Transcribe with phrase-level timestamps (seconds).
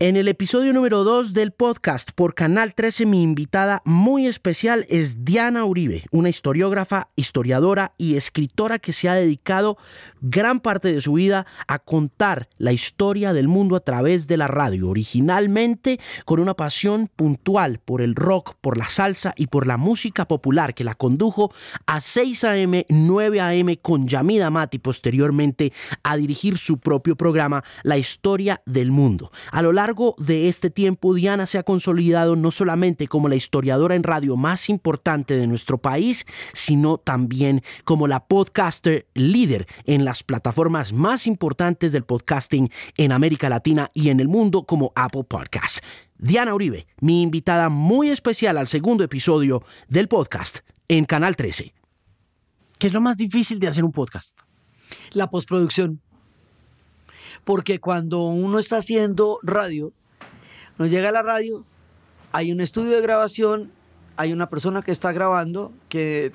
[0.00, 5.24] En el episodio número 2 del podcast por Canal 13, mi invitada muy especial es
[5.24, 9.76] Diana Uribe, una historiógrafa, historiadora y escritora que se ha dedicado
[10.20, 14.46] gran parte de su vida a contar la historia del mundo a través de la
[14.46, 19.78] radio, originalmente con una pasión puntual por el rock, por la salsa y por la
[19.78, 21.52] música popular que la condujo
[21.86, 23.76] a 6 a.m., 9 a.m.
[23.78, 25.72] con Yamida Mati posteriormente
[26.04, 29.32] a dirigir su propio programa La Historia del Mundo.
[29.50, 33.36] A lo largo largo de este tiempo, Diana se ha consolidado no solamente como la
[33.36, 40.04] historiadora en radio más importante de nuestro país, sino también como la podcaster líder en
[40.04, 45.24] las plataformas más importantes del podcasting en América Latina y en el mundo como Apple
[45.24, 45.80] Podcasts.
[46.18, 51.72] Diana Uribe, mi invitada muy especial al segundo episodio del podcast en Canal 13.
[52.78, 54.38] ¿Qué es lo más difícil de hacer un podcast?
[55.12, 56.02] La postproducción
[57.48, 59.94] porque cuando uno está haciendo radio,
[60.76, 61.64] nos llega a la radio,
[62.30, 63.72] hay un estudio de grabación,
[64.18, 66.30] hay una persona que está grabando, que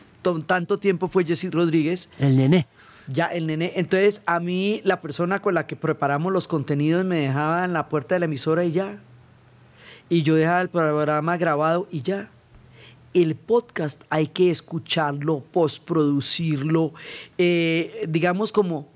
[0.47, 2.09] tanto tiempo fue Jesse Rodríguez.
[2.17, 2.65] El nene.
[3.07, 3.73] Ya, el nene.
[3.75, 7.89] Entonces, a mí, la persona con la que preparamos los contenidos me dejaba en la
[7.89, 8.97] puerta de la emisora y ya.
[10.09, 12.31] Y yo dejaba el programa grabado y ya.
[13.13, 16.91] El podcast hay que escucharlo, postproducirlo,
[17.37, 18.91] eh, digamos como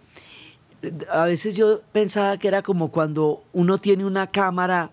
[1.09, 4.91] a veces yo pensaba que era como cuando uno tiene una cámara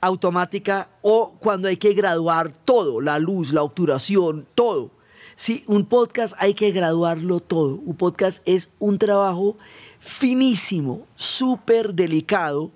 [0.00, 4.90] automática o cuando hay que graduar todo, la luz, la obturación, todo.
[5.36, 7.76] Sí, un podcast hay que graduarlo todo.
[7.76, 9.56] Un podcast es un trabajo
[10.00, 12.72] finísimo, súper delicado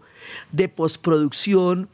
[0.52, 1.88] de postproducción,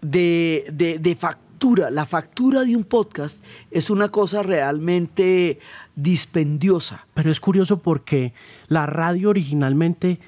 [0.00, 1.90] de, de, de factura.
[1.90, 5.58] La factura de un podcast es una cosa realmente
[5.96, 7.06] dispendiosa.
[7.14, 8.32] Pero es curioso porque
[8.68, 10.18] la radio originalmente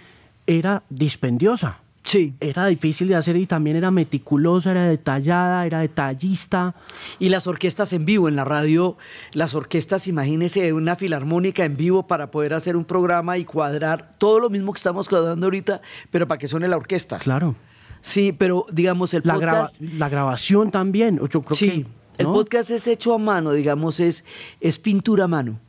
[0.47, 1.79] era dispendiosa.
[2.05, 2.35] Sí.
[2.39, 6.75] Era difícil de hacer y también era meticulosa, era detallada, era detallista.
[7.19, 8.99] Y las orquestas en vivo, en la radio,
[9.33, 14.39] las orquestas, imagínese una filarmónica en vivo para poder hacer un programa y cuadrar todo
[14.39, 15.81] lo mismo que estamos cuadrando ahorita,
[16.11, 17.19] pero para que suene la orquesta.
[17.19, 17.57] Claro.
[18.03, 19.81] Sí, pero digamos el la podcast...
[19.81, 21.71] la grabación también, yo creo sí.
[21.71, 21.87] que
[22.19, 24.25] El podcast es hecho a mano, digamos, es,
[24.61, 25.61] es pintura a mano.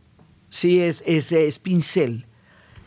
[0.49, 2.25] Sí, es, es, es pincel.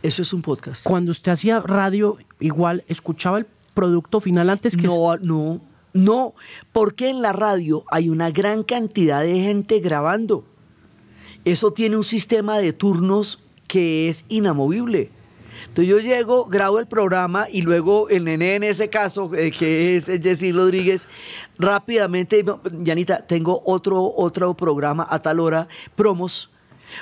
[0.02, 0.84] Eso es un podcast.
[0.84, 4.86] Cuando usted hacía radio, igual escuchaba el producto final antes que...
[4.86, 5.60] No, no,
[5.92, 6.34] no,
[6.72, 10.44] porque en la radio hay una gran cantidad de gente grabando.
[11.44, 15.10] Eso tiene un sistema de turnos que es inamovible.
[15.68, 19.96] Entonces yo llego, grabo el programa y luego el nene en ese caso, eh, que
[19.96, 21.08] es Jessy Rodríguez,
[21.58, 22.44] rápidamente,
[22.80, 26.50] Yanita, tengo otro, otro programa a tal hora, promos.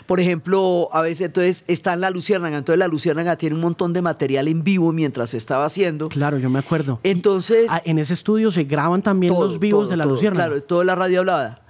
[0.04, 3.92] Por ejemplo, a veces entonces está en la Luciérnaga, entonces la Luciérnaga tiene un montón
[3.92, 6.08] de material en vivo mientras se estaba haciendo.
[6.08, 6.98] Claro, yo me acuerdo.
[7.02, 7.68] Entonces...
[7.70, 10.48] Ah, en ese estudio se graban también todo, los vivos todo, de la todo, Luciérnaga.
[10.48, 11.62] Claro, toda la radio hablada.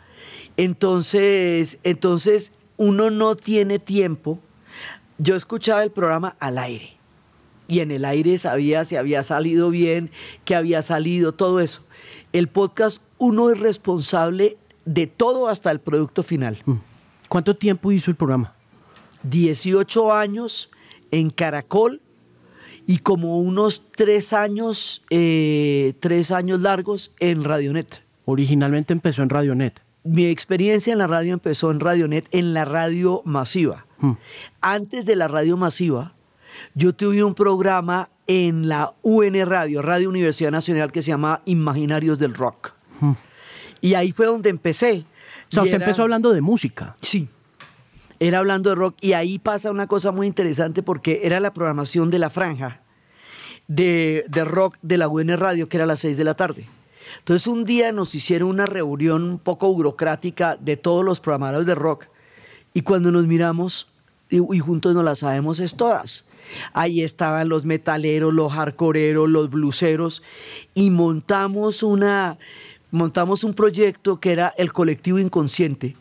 [0.56, 4.38] Entonces, entonces uno no tiene tiempo.
[5.18, 6.96] Yo escuchaba el programa al aire
[7.68, 10.10] y en el aire sabía si había salido bien,
[10.44, 11.82] que había salido, todo eso.
[12.32, 16.58] El podcast, uno es responsable de todo hasta el producto final.
[16.64, 16.74] Mm.
[17.28, 18.54] ¿Cuánto tiempo hizo el programa?
[19.24, 20.70] 18 años
[21.10, 22.00] en Caracol
[22.86, 28.02] y como unos tres años, eh, tres años largos en Radionet.
[28.26, 29.80] Originalmente empezó en Radionet.
[30.04, 33.85] Mi experiencia en la radio empezó en Radionet, en la radio masiva.
[33.98, 34.12] Mm.
[34.60, 36.12] Antes de la radio masiva,
[36.74, 42.18] yo tuve un programa en la UN Radio, Radio Universidad Nacional, que se llama Imaginarios
[42.18, 42.72] del Rock.
[43.00, 43.12] Mm.
[43.80, 45.04] Y ahí fue donde empecé.
[45.50, 46.96] O sea, Y usted era- empezó hablando de música.
[47.02, 47.28] Sí.
[48.18, 52.10] Era hablando de rock y ahí pasa una cosa muy interesante porque era la programación
[52.10, 52.80] de la franja
[53.68, 56.66] de, de rock de la UN Radio, que era a las 6 de la tarde.
[57.18, 61.74] Entonces un día nos hicieron una reunión un poco burocrática de todos los programadores de
[61.74, 62.06] rock
[62.76, 63.88] y cuando nos miramos
[64.28, 66.26] y, juntos nos las sabemos es todas.
[66.74, 70.22] Ahí estaban los metaleros, los hardcoreeros, los bluseros
[70.74, 72.36] y montamos una
[72.90, 75.96] montamos un proyecto que era el colectivo inconsciente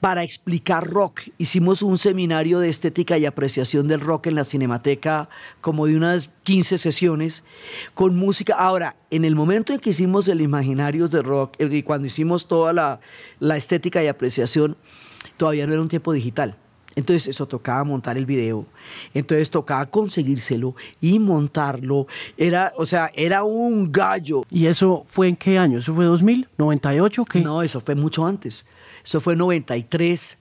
[0.00, 1.24] para explicar rock.
[1.36, 5.28] Hicimos un seminario de estética y apreciación del rock en la Cinemateca,
[5.60, 7.44] como de unas 15 sesiones,
[7.92, 8.54] con música.
[8.54, 12.72] Ahora, en el momento en que hicimos el Imaginarios de Rock, y cuando hicimos toda
[12.72, 13.00] la,
[13.40, 14.78] la estética y apreciación,
[15.36, 16.56] todavía no era un tiempo digital.
[16.96, 18.64] Entonces eso tocaba montar el video,
[19.12, 22.06] entonces tocaba conseguírselo y montarlo.
[22.38, 24.44] Era, o sea, era un gallo.
[24.50, 25.78] ¿Y eso fue en qué año?
[25.78, 26.48] ¿Eso fue 2000?
[26.56, 27.28] ¿98?
[27.28, 27.40] ¿Qué?
[27.42, 28.64] No, eso fue mucho antes.
[29.04, 30.38] Eso fue 93,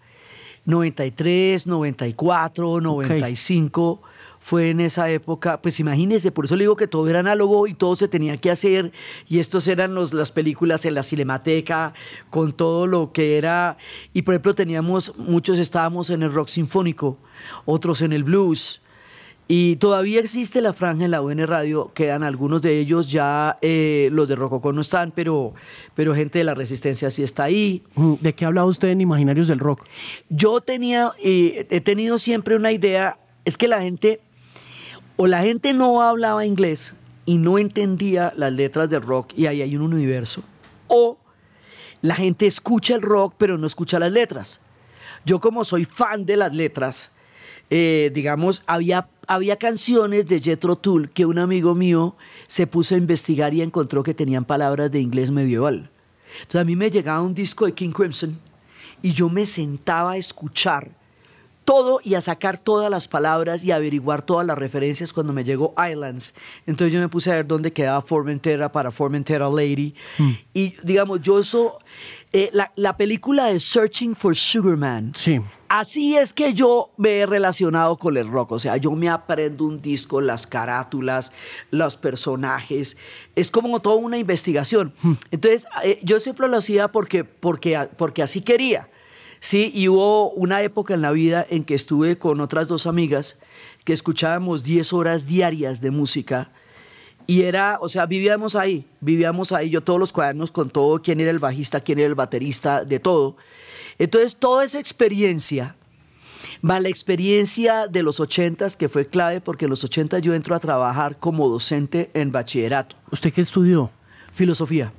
[0.64, 4.02] 93, 94, 95.
[4.46, 7.74] Fue en esa época, pues imagínense, por eso le digo que todo era análogo y
[7.74, 8.92] todo se tenía que hacer,
[9.28, 11.96] y estos eran los, las películas en la cinemateca,
[12.30, 13.78] con todo lo que era,
[14.14, 17.18] y por ejemplo teníamos, muchos estábamos en el rock sinfónico,
[17.66, 18.82] otros en el blues,
[19.48, 24.10] y todavía existe la franja en la UN Radio, quedan algunos de ellos, ya eh,
[24.12, 25.56] los de Rococó no están, pero,
[25.96, 27.82] pero gente de la Resistencia sí está ahí.
[27.96, 29.86] Mm, ¿De qué hablaba usted en Imaginarios del Rock?
[30.30, 34.20] Yo tenía, eh, he tenido siempre una idea, es que la gente
[35.18, 36.94] o la gente no hablaba inglés
[37.26, 40.44] y no entendía las letras del rock y ahí hay un universo,
[40.88, 41.18] o
[42.02, 44.62] la gente escucha el rock pero no escucha las letras.
[45.26, 47.12] Yo como soy fan de las letras,
[47.72, 52.16] eh, digamos, había, había canciones de Jethro Tull que un amigo mío
[52.46, 55.90] se puso a investigar y encontró que tenían palabras de inglés medieval.
[56.42, 58.40] Entonces a mí me llegaba un disco de King Crimson
[59.02, 60.92] y yo me sentaba a escuchar
[61.66, 65.74] todo y a sacar todas las palabras y averiguar todas las referencias cuando me llegó
[65.92, 66.36] Islands.
[66.68, 69.96] Entonces yo me puse a ver dónde quedaba Formentera para Formentera Lady.
[70.20, 70.32] Mm.
[70.54, 71.80] Y digamos, yo eso,
[72.32, 75.12] eh, la, la, película de Searching for Sugarman.
[75.18, 75.42] Sí.
[75.68, 78.52] Así es que yo me he relacionado con el rock.
[78.52, 81.32] O sea, yo me aprendo un disco, las carátulas,
[81.72, 82.96] los personajes.
[83.36, 84.94] Es como toda una investigación.
[85.02, 85.14] Mm.
[85.32, 88.88] Entonces, eh, yo siempre lo hacía porque, porque, porque así quería.
[89.40, 93.40] Sí, y hubo una época en la vida en que estuve con otras dos amigas
[93.84, 96.52] que escuchábamos 10 horas diarias de música.
[97.28, 101.20] Y era, o sea, vivíamos ahí, vivíamos ahí, yo todos los cuadernos con todo, quién
[101.20, 103.38] era el bajista, quién era el baterista, de todo.
[103.98, 105.76] Entonces, toda esa experiencia,
[106.68, 110.56] va la experiencia de los ochentas, que fue clave, porque en los ochentas yo entro
[110.56, 112.96] a trabajar como docente en bachillerato.
[113.12, 113.92] ¿Usted qué estudió?
[114.34, 114.92] Filosofía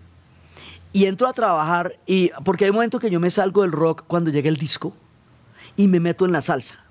[0.96, 4.04] y entro a trabajar y porque hay un momento que yo me salgo del rock
[4.06, 4.94] cuando llega el disco
[5.76, 6.86] y me meto en la salsa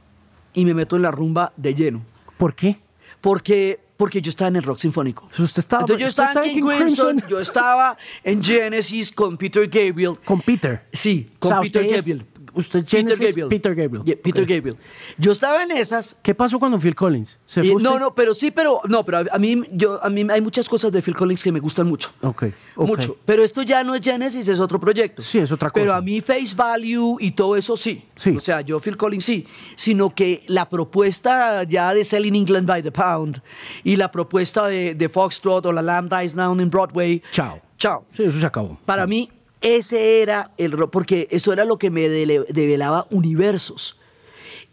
[0.54, 2.04] y me meto en la rumba de lleno.
[2.38, 2.78] ¿Por qué?
[3.19, 5.28] Porque porque yo estaba en el rock sinfónico.
[5.40, 10.19] Usted estaba, Entonces yo estaba en King Crimson, yo estaba en Genesis con Peter Gabriel.
[10.24, 10.86] ¿Con Peter?
[10.94, 13.50] Sí, con Peter Gabriel usted Peter Gabriel.
[13.50, 14.18] Peter Gabriel.
[14.18, 14.78] Peter Gabriel.
[15.18, 16.16] Yo estaba en esas.
[16.22, 17.40] ¿Qué pasó cuando Phil Collins?
[17.46, 20.42] ¿Se fue no, no, pero sí, pero no, pero a, mí, yo, a mí hay
[20.42, 22.12] muchas cosas de Phil Collins que me gustan mucho.
[22.22, 22.46] Ok.
[22.78, 23.18] Mucho.
[23.25, 25.22] Pero esto ya no es Genesis, es otro proyecto.
[25.22, 25.81] Sí, es otra cosa.
[25.81, 28.04] Pero a mí Face Value y todo eso sí.
[28.16, 28.36] Sí.
[28.36, 29.46] O sea, yo Phil Collins sí.
[29.75, 33.42] Sino que la propuesta ya de Selling England by the Pound
[33.84, 37.22] y la propuesta de, de Foxtrot o la Lamb Dies Now in Broadway.
[37.31, 37.62] Chao.
[37.78, 38.06] Chao.
[38.13, 38.80] Sí, eso se acabó.
[38.86, 39.30] Para mí
[39.62, 44.00] ese era el porque eso era lo que me develaba universos.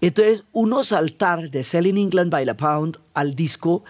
[0.01, 3.85] Entonces, uno saltar de Selling England by the Pound al disco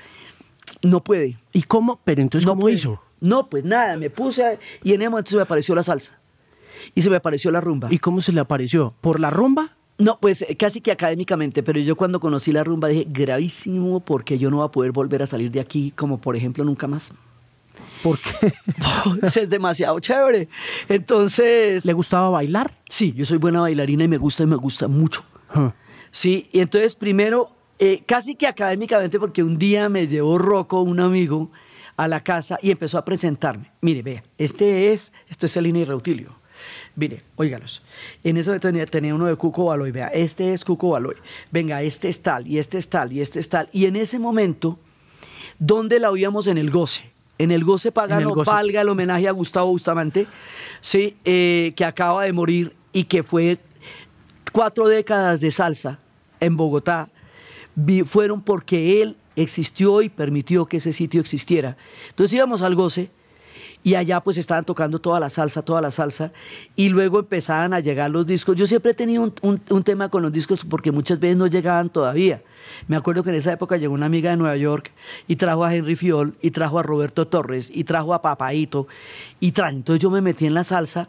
[0.82, 1.38] no puede.
[1.52, 2.00] ¿Y cómo?
[2.04, 3.00] Pero entonces, ¿cómo hizo?
[3.20, 6.18] No, pues nada, me puse y en ese momento se me apareció la salsa.
[6.94, 7.88] Y se me apareció la rumba.
[7.90, 8.94] ¿Y cómo se le apareció?
[9.00, 9.76] ¿Por la rumba?
[9.98, 14.38] No, pues eh, casi que académicamente, pero yo cuando conocí la rumba dije, gravísimo, porque
[14.38, 17.12] yo no voy a poder volver a salir de aquí como por ejemplo nunca más.
[18.02, 18.52] ¿Por qué?
[19.40, 20.48] es demasiado chévere.
[20.88, 21.84] Entonces...
[21.84, 22.72] ¿Le gustaba bailar?
[22.88, 25.24] Sí, yo soy buena bailarina y me gusta y me gusta mucho.
[26.10, 31.00] Sí, y entonces primero, eh, casi que académicamente, porque un día me llevó Rocco, un
[31.00, 31.50] amigo,
[31.96, 33.70] a la casa y empezó a presentarme.
[33.80, 36.42] Mire, vea, este es, esto es Selina y Reutilio.
[36.94, 37.82] Mire, óigalos.
[38.22, 39.90] En eso tenía, tenía uno de Cuco Baloy.
[39.90, 41.16] Vea, este es Cuco Baloy.
[41.50, 43.68] Venga, este es tal, y este es tal, y este es tal.
[43.72, 44.78] Y en ese momento,
[45.58, 47.11] ¿dónde la oíamos en el goce?
[47.42, 50.28] En el goce pagano valga el homenaje a Gustavo Bustamante,
[50.80, 53.58] sí, eh, que acaba de morir y que fue
[54.52, 55.98] cuatro décadas de salsa
[56.38, 57.08] en Bogotá,
[58.06, 61.76] fueron porque él existió y permitió que ese sitio existiera.
[62.10, 63.10] Entonces íbamos al goce
[63.84, 66.32] y allá pues estaban tocando toda la salsa, toda la salsa,
[66.76, 68.56] y luego empezaban a llegar los discos.
[68.56, 72.42] Yo siempre he tenido un, tema con los discos porque muchas veces no llegaban todavía.
[72.86, 74.92] Me acuerdo que en esa época llegó una amiga de Nueva York
[75.26, 78.86] y trajo a Henry Fiol, y trajo a Roberto Torres, y trajo a Papaito,
[79.40, 81.08] y tra entonces yo me metí en la salsa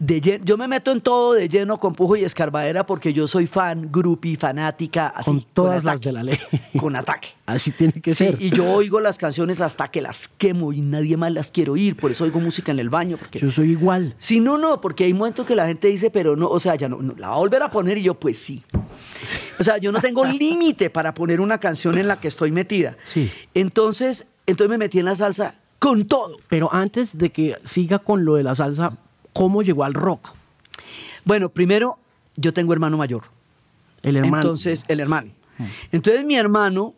[0.00, 3.90] yo me meto en todo de lleno con pujo y escarbadera porque yo soy fan,
[3.92, 5.30] groupie, fanática, así.
[5.30, 6.38] Con todas las de la ley.
[6.78, 7.28] Con ataque.
[7.50, 8.36] Así tiene que sí, ser.
[8.40, 11.96] Y yo oigo las canciones hasta que las quemo y nadie más las quiero oír,
[11.96, 13.16] por eso oigo música en el baño.
[13.16, 13.40] Porque...
[13.40, 14.14] Yo soy igual.
[14.18, 16.88] Sí, no, no, porque hay momentos que la gente dice, pero no, o sea, ya
[16.88, 18.62] no, la va a volver a poner y yo, pues sí.
[19.58, 22.96] O sea, yo no tengo límite para poner una canción en la que estoy metida.
[23.02, 23.32] Sí.
[23.52, 26.36] Entonces, entonces me metí en la salsa con todo.
[26.48, 28.96] Pero antes de que siga con lo de la salsa,
[29.32, 30.30] ¿Cómo llegó al rock?
[31.24, 31.98] Bueno, primero,
[32.36, 33.22] yo tengo hermano mayor.
[34.02, 34.42] El hermano.
[34.42, 35.30] Entonces, el hermano.
[35.58, 35.64] Mm.
[35.92, 36.94] Entonces, mi hermano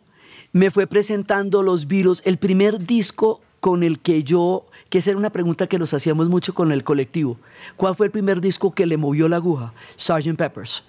[0.51, 2.21] me fue presentando los virus.
[2.25, 6.29] El primer disco con el que yo, que esa era una pregunta que nos hacíamos
[6.29, 7.37] mucho con el colectivo.
[7.77, 9.73] ¿Cuál fue el primer disco que le movió la aguja?
[9.95, 10.35] Sgt.
[10.35, 10.83] Peppers.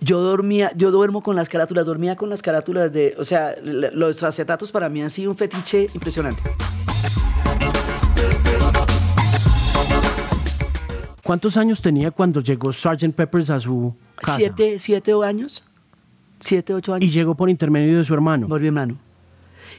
[0.00, 4.22] yo dormía, yo duermo con las carátulas, dormía con las carátulas de, o sea, los
[4.22, 6.42] acetatos para mí han sido un fetiche impresionante.
[11.30, 13.12] ¿Cuántos años tenía cuando llegó Sgt.
[13.14, 14.36] Peppers a su casa?
[14.36, 15.62] Siete, siete años,
[16.40, 17.06] siete, ocho años.
[17.06, 18.48] Y llegó por intermedio de su hermano.
[18.48, 18.96] por mi hermano.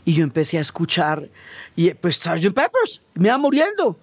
[0.05, 1.27] Y yo empecé a escuchar,
[1.75, 2.53] y pues Sgt.
[2.53, 3.99] Peppers, me iba muriendo.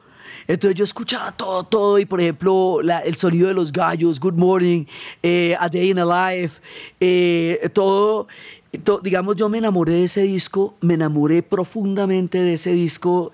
[0.47, 4.35] Entonces yo escuchaba todo, todo, y por ejemplo, la- el sonido de los gallos, Good
[4.35, 4.85] Morning,
[5.23, 6.61] eh, A Day in a Life,
[7.01, 8.29] eh, todo,
[8.85, 13.33] to- digamos, yo me enamoré de ese disco, me enamoré profundamente de ese disco,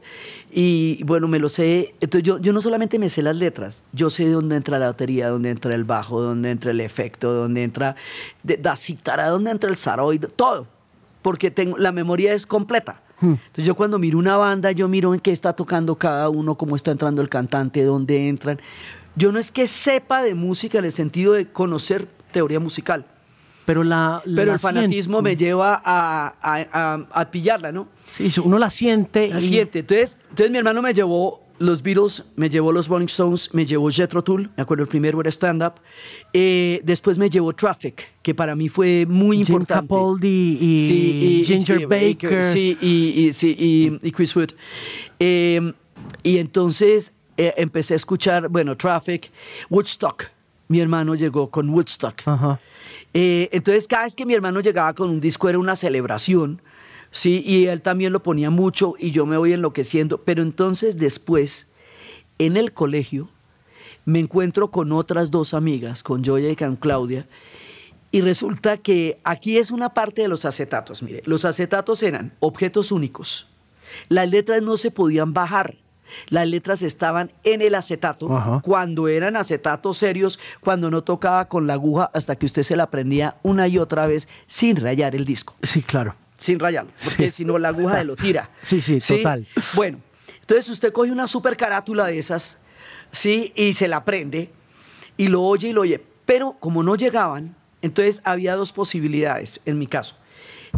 [0.56, 1.94] y bueno, me lo sé.
[2.00, 5.28] Entonces yo, yo no solamente me sé las letras, yo sé dónde entra la batería,
[5.28, 7.96] dónde entra el bajo, dónde entra el efecto, dónde entra
[8.44, 10.66] de- la cítara, dónde entra el saroid, todo
[11.22, 13.00] porque tengo, la memoria es completa.
[13.20, 16.76] Entonces yo cuando miro una banda, yo miro en qué está tocando cada uno, cómo
[16.76, 18.60] está entrando el cantante, dónde entran.
[19.16, 23.06] Yo no es que sepa de música en el sentido de conocer teoría musical,
[23.66, 25.30] Pero la, pero la el fanatismo siente.
[25.30, 27.88] me lleva a, a- a- a pillarla, ¿no?
[28.12, 29.28] Sí, uno la siente.
[29.28, 29.78] La y- siente.
[29.80, 33.88] Entonces, entonces mi hermano me llevó los Beatles, me llevó los Rolling Stones, me llevó
[33.88, 35.74] Jethro Tull, me acuerdo el primero era stand up.
[36.32, 39.88] Eh, después me llevó Traffic, que para mí fue muy Jim importante.
[39.88, 42.42] Capaldi y Ginger y- Baker.
[42.42, 43.56] Sí, y, y- sí,
[44.02, 44.50] y- Chris Wood.
[45.20, 45.72] Eh,
[46.22, 49.30] y entonces eh, empecé a escuchar, bueno, Traffic,
[49.70, 50.24] Woodstock.
[50.68, 52.22] Mi hermano llegó con Woodstock.
[52.26, 52.58] Ajá.
[53.14, 56.60] Eh, entonces, cada vez que mi hermano llegaba con un disco era una celebración,
[57.10, 57.42] ¿sí?
[57.46, 60.18] Y él también lo ponía mucho y yo me voy enloqueciendo.
[60.18, 61.68] Pero entonces, después,
[62.38, 63.30] en el colegio,
[64.04, 67.26] me encuentro con otras dos amigas, con Joya y con Claudia,
[68.10, 71.02] y resulta que aquí es una parte de los acetatos.
[71.02, 73.48] Mire, los acetatos eran objetos únicos.
[74.08, 75.76] Las letras no se podían bajar.
[76.28, 78.34] Las letras estaban en el acetato.
[78.36, 78.60] Ajá.
[78.62, 82.90] Cuando eran acetatos serios, cuando no tocaba con la aguja hasta que usted se la
[82.90, 85.54] prendía una y otra vez sin rayar el disco.
[85.62, 86.14] Sí, claro.
[86.38, 86.90] Sin rayarlo.
[87.02, 87.38] Porque Sí.
[87.38, 88.50] si no, la aguja de lo tira.
[88.62, 89.46] Sí, sí, total.
[89.74, 89.98] Bueno,
[90.40, 92.58] entonces usted coge una super carátula de esas,
[93.12, 93.52] ¿sí?
[93.56, 94.50] Y se la prende
[95.16, 96.02] y lo oye y lo oye.
[96.26, 100.16] Pero como no llegaban, entonces había dos posibilidades en mi caso.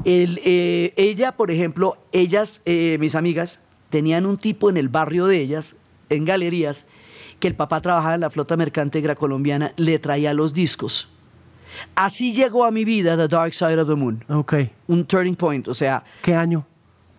[0.04, 5.26] El, eh, ella, por ejemplo, ellas, eh, mis amigas, tenían un tipo en el barrio
[5.26, 5.76] de ellas,
[6.08, 6.86] en galerías,
[7.40, 11.08] que el papá trabajaba en la flota mercante colombiana, le traía los discos.
[11.94, 14.54] Así llegó a mi vida The Dark Side of the Moon, Ok.
[14.88, 16.66] un turning point, o sea, ¿Qué año?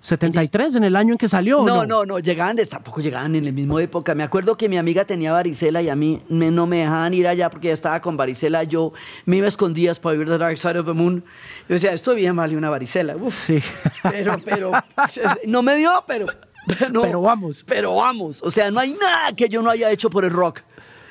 [0.02, 1.62] ¿73 en el año en que salió?
[1.62, 4.16] o no, no, no, llegaban, de, tampoco llegaban en la misma época.
[4.16, 7.28] Me acuerdo que mi amiga tenía varicela y a mí me- no me dejaban ir
[7.28, 8.64] allá porque ya estaba con varicela.
[8.64, 8.94] Yo
[9.26, 11.24] me iba a escondidas para vivir The Dark Side of the Moon.
[11.68, 13.16] Yo decía, esto bien vale una varicela.
[13.18, 13.48] Uf.
[13.48, 13.60] Sí.
[14.04, 14.72] Pero, pero,
[15.48, 16.28] no me dio, pero,
[16.92, 17.64] no, Pero vamos.
[17.66, 18.42] Pero vamos.
[18.44, 20.62] O sea, no hay nada que yo no haya hecho por el rock.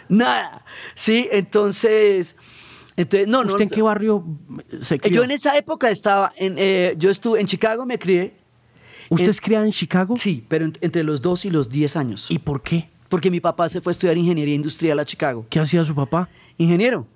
[0.09, 0.65] Nada.
[0.95, 2.37] Sí, entonces,
[2.97, 3.49] entonces no, no.
[3.51, 4.25] ¿Usted en qué barrio
[4.81, 5.17] se crió?
[5.17, 8.35] Yo en esa época estaba, en, eh, yo estuve en Chicago, me crié.
[9.09, 10.17] ¿Usted es criado en Chicago?
[10.17, 12.31] Sí, pero en- entre los 2 y los 10 años.
[12.31, 12.89] ¿Y por qué?
[13.09, 15.47] Porque mi papá se fue a estudiar ingeniería industrial a Chicago.
[15.49, 16.29] ¿Qué hacía su papá?
[16.59, 17.07] Ingeniero.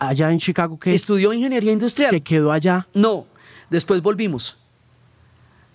[0.00, 0.92] Allá en Chicago, ¿qué?
[0.94, 2.10] Estudió ingeniería industrial.
[2.10, 2.88] Se quedó allá.
[2.92, 3.26] No,
[3.70, 4.56] después volvimos.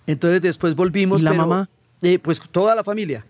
[0.06, 1.22] Entonces después volvimos.
[1.22, 1.68] ¿Y la pero, mamá?
[2.04, 3.26] Eh, pues toda la familia.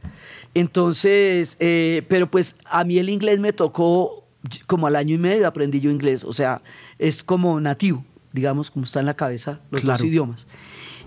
[0.54, 4.24] Entonces, eh, pero pues a mí el inglés me tocó
[4.66, 6.24] como al año y medio aprendí yo inglés.
[6.24, 6.62] O sea,
[6.98, 10.04] es como nativo, digamos, como está en la cabeza los dos Claro.
[10.06, 10.46] idiomas.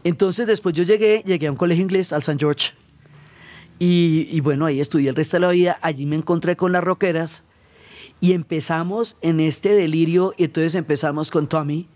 [0.04, 2.38] Entonces después yo llegué, llegué a un colegio inglés, al St.
[2.40, 2.72] George.
[3.80, 5.78] Y, y bueno, ahí estudié el resto de la vida.
[5.82, 7.44] Allí me encontré con las rockeras
[8.20, 10.34] y empezamos en este delirio.
[10.38, 11.88] Y entonces empezamos con Tommy.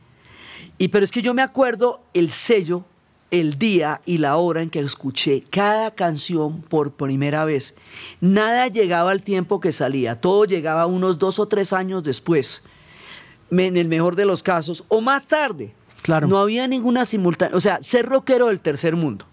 [0.77, 2.85] Y pero es que yo me acuerdo el sello,
[3.31, 7.75] el día y la hora en que escuché cada canción por primera vez.
[8.19, 12.61] Nada llegaba al tiempo que salía, todo llegaba unos dos o tres años después,
[13.49, 15.73] en el mejor de los casos, o más tarde.
[16.01, 16.27] Claro.
[16.27, 19.25] No había ninguna simultánea, o sea, ser rockero del tercer mundo.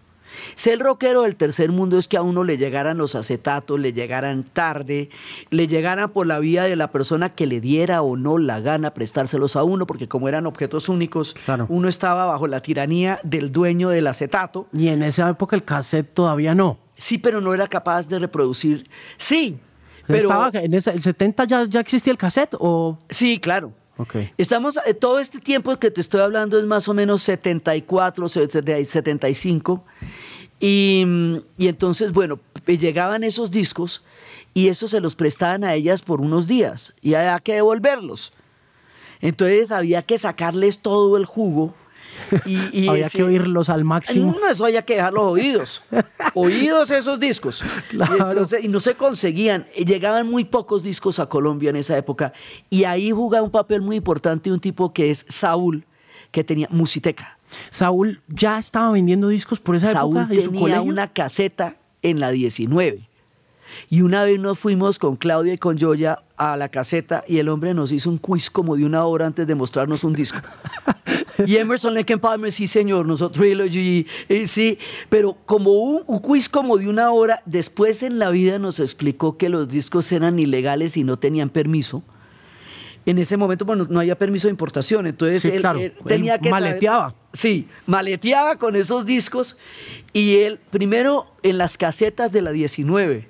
[0.55, 4.45] Ser rockero del tercer mundo es que a uno le llegaran los acetatos, le llegaran
[4.45, 5.11] tarde,
[5.51, 8.95] le llegaran por la vía de la persona que le diera o no la gana
[8.95, 11.67] prestárselos a uno, porque como eran objetos únicos, Claro.
[11.69, 14.67] uno estaba bajo la tiranía del dueño del acetato.
[14.73, 16.79] Y en esa época el cassette todavía no.
[16.97, 18.89] Sí, pero no era capaz de reproducir.
[19.17, 19.59] Sí,
[20.07, 22.99] pero Estaba en esa, ¿El 70 ya, ya existía el cassette o...?
[23.11, 23.73] sí, claro.
[24.01, 24.15] Ok.
[24.39, 29.85] Estamos, eh, todo este tiempo que te estoy hablando es más o menos 74, 75.
[30.61, 31.05] Y,
[31.57, 34.03] y entonces, bueno, llegaban esos discos
[34.55, 38.33] y esos se los prestaban a ellas por unos días y había que devolverlos.
[39.21, 41.75] Entonces había que sacarles todo el jugo
[42.45, 44.35] Y, había que oírlos al máximo.
[44.41, 45.83] No, eso había que dejar los oídos.
[46.35, 47.63] oídos esos discos.
[47.93, 49.67] Y, y no se conseguían.
[49.77, 52.33] Llegaban muy pocos discos a Colombia en esa época.
[52.71, 55.85] Y ahí jugaba un papel muy importante un tipo que es Saúl,
[56.31, 57.38] que tenía Musiteca.
[57.71, 60.27] Saúl ya estaba vendiendo discos por esa época.
[60.27, 63.09] Saúl tenía una caseta en la 19.
[63.91, 67.49] Y una vez nos fuimos con Claudia y con Joya a la caseta y el
[67.49, 70.39] hombre nos hizo un quiz como de una hora antes de mostrarnos un disco.
[71.47, 74.07] y Emerson Lake Palmer, sí señor, nosotros Trilogy,
[74.47, 74.79] sí,
[75.09, 79.37] pero como un, un, quiz como de una hora, después en la vida nos explicó
[79.37, 82.03] que los discos eran ilegales y no tenían permiso
[83.07, 87.15] en ese momento bueno, no había permiso de importación, entonces él, tenía que maleteaba.
[87.33, 89.59] sí, maleteaba con esos discos
[90.13, 93.29] y él primero en las casetas de la 19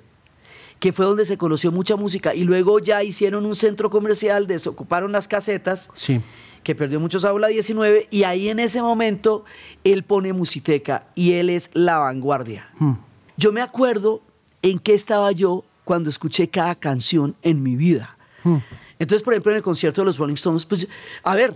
[0.79, 5.11] que fue donde se conoció mucha música y luego ya hicieron un centro comercial, desocuparon
[5.11, 5.89] las casetas.
[5.93, 6.21] Sí
[6.63, 9.45] que perdió muchos la 19 y ahí en ese momento
[9.83, 12.69] él pone Musiteca y él es la vanguardia.
[12.79, 12.93] Hmm.
[13.37, 14.21] Yo me acuerdo
[14.61, 18.17] en qué estaba yo cuando escuché cada canción en mi vida.
[18.43, 18.57] Hmm.
[18.99, 20.87] Entonces, por ejemplo, en el concierto de los Rolling Stones, pues,
[21.23, 21.55] a ver,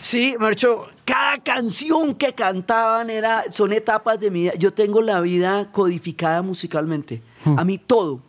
[0.00, 4.54] sí, Marcho, cada canción que cantaban era, son etapas de mi vida.
[4.54, 7.22] Yo tengo la vida codificada musicalmente.
[7.44, 7.58] Hmm.
[7.58, 8.20] A mí todo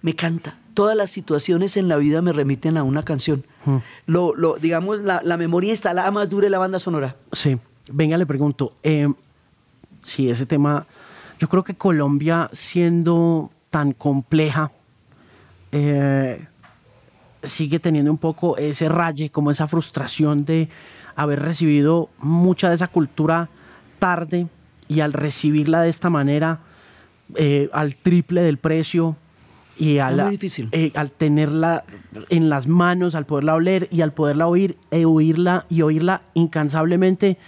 [0.00, 0.58] me canta.
[0.72, 3.44] Todas las situaciones en la vida me remiten a una canción.
[3.66, 3.78] Hmm.
[4.06, 7.16] Lo, lo, digamos, la, memoria instalada más dura de la banda sonora.
[7.32, 7.58] Sí.
[7.92, 8.72] Venga, le pregunto.
[8.82, 9.12] Eh,
[10.02, 10.86] sí, ese tema.
[11.38, 14.72] Yo creo que Colombia, siendo tan compleja,
[15.72, 16.46] eh,
[17.42, 20.68] sigue teniendo un poco ese raye, como esa frustración de
[21.16, 23.48] haber recibido mucha de esa cultura
[23.98, 24.46] tarde
[24.88, 26.60] y al recibirla de esta manera,
[27.34, 29.16] eh, al triple del precio
[29.78, 31.84] y eh, al tenerla
[32.30, 37.38] en las manos, al poderla oler y al poderla oír, e oírla y oírla incansablemente,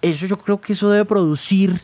[0.00, 1.80] eso yo creo que eso debe producir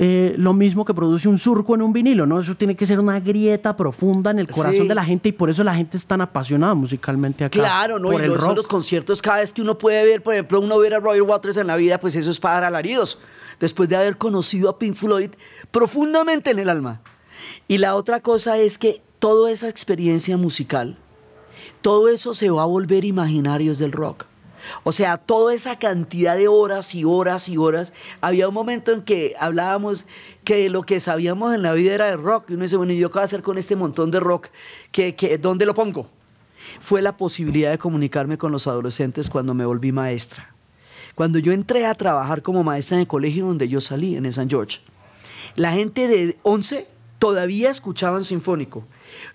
[0.00, 2.38] eh, lo mismo que produce un surco en un vinilo, ¿no?
[2.38, 5.50] Eso tiene que ser una grieta profunda en el corazón de la gente y por
[5.50, 7.58] eso la gente es tan apasionada musicalmente acá.
[7.58, 8.12] Claro, ¿no?
[8.12, 11.00] y el los conciertos, cada vez que uno puede ver, por ejemplo, uno ver a
[11.00, 13.18] Roger Waters en la vida, pues eso es para alaridos,
[13.58, 15.30] después de haber conocido a Pink Floyd
[15.72, 17.00] profundamente en el alma.
[17.66, 20.96] Y la otra cosa es que toda esa experiencia musical,
[21.82, 24.26] todo eso se va a volver imaginarios del rock.
[24.84, 27.92] O sea, toda esa cantidad de horas y horas y horas.
[28.20, 30.04] Había un momento en que hablábamos
[30.44, 32.50] que lo que sabíamos en la vida era de rock.
[32.50, 34.48] Y uno dice, bueno, ¿y yo qué voy a hacer con este montón de rock?
[34.92, 36.10] ¿Qué, dónde lo pongo?
[36.80, 40.54] Fue la posibilidad de comunicarme con los adolescentes cuando me volví maestra.
[41.14, 44.32] Cuando yo entré a trabajar como maestra en el colegio donde yo salí, en el
[44.32, 44.80] San George,
[45.56, 46.86] la gente de 11
[47.18, 48.84] todavía escuchaban sinfónico.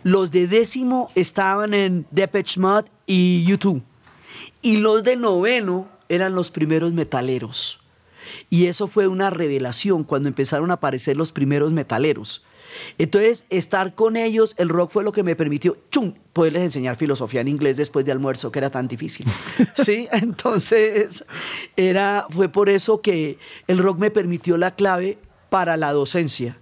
[0.03, 3.83] Los de décimo estaban en Depeche Mode y YouTube
[4.63, 7.79] y los de noveno eran los primeros metaleros.
[8.49, 12.43] Y eso fue una revelación cuando empezaron a aparecer los primeros metaleros.
[12.97, 17.41] Entonces, estar con ellos, el rock fue lo que me permitió, ¡chum!, poderles enseñar filosofía
[17.41, 19.27] en inglés después de almuerzo, que era tan difícil.
[19.75, 20.07] ¿Sí?
[20.11, 21.25] Entonces,
[21.75, 26.57] era, fue por eso que el rock me permitió la clave para la docencia,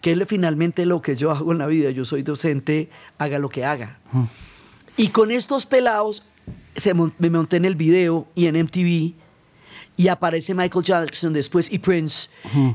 [0.00, 1.90] que es finalmente lo que yo hago en la vida.
[1.90, 4.00] Yo soy docente, haga lo que haga.
[4.12, 4.24] Mm.
[4.96, 6.24] Y con estos pelados
[7.18, 9.14] me monté en el video y en MTV
[9.96, 12.28] y aparece Michael Jackson después y Prince.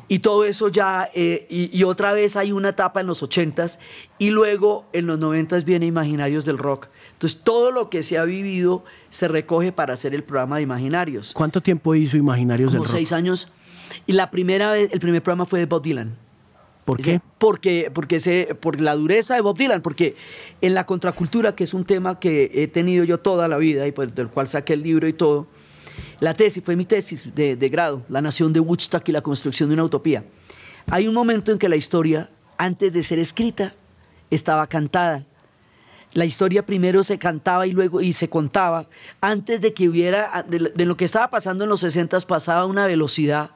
[0.07, 3.79] Y todo eso ya eh, y, otra vez hay una etapa en los ochentas
[4.17, 6.87] y luego en los noventas viene Imaginarios del Rock.
[7.13, 11.33] Entonces todo lo que se ha vivido se recoge para hacer el programa de Imaginarios.
[11.33, 12.91] ¿cuánto tiempo hizo Imaginarios del Rock?
[12.91, 13.49] seis años.
[14.07, 16.17] Y la primera vez el primer programa fue de Bob Dylan
[16.85, 17.21] ¿Por qué?
[17.37, 20.15] Porque, porque se, por la dureza de Bob Dylan, porque
[20.61, 23.91] en la contracultura, que es un tema que he tenido yo toda la vida y
[23.91, 25.47] pues, del cual saqué el libro y todo,
[26.19, 29.69] la tesis fue mi tesis de, de grado, La nación de Woodstock y la construcción
[29.69, 30.23] de una utopía.
[30.87, 33.75] Hay un momento en que la historia, antes de ser escrita,
[34.31, 35.25] estaba cantada.
[36.13, 38.87] La historia primero se cantaba y luego y se contaba.
[39.21, 42.65] Antes de que hubiera, de, de lo que estaba pasando en los 60 pasaba a
[42.65, 43.51] una velocidad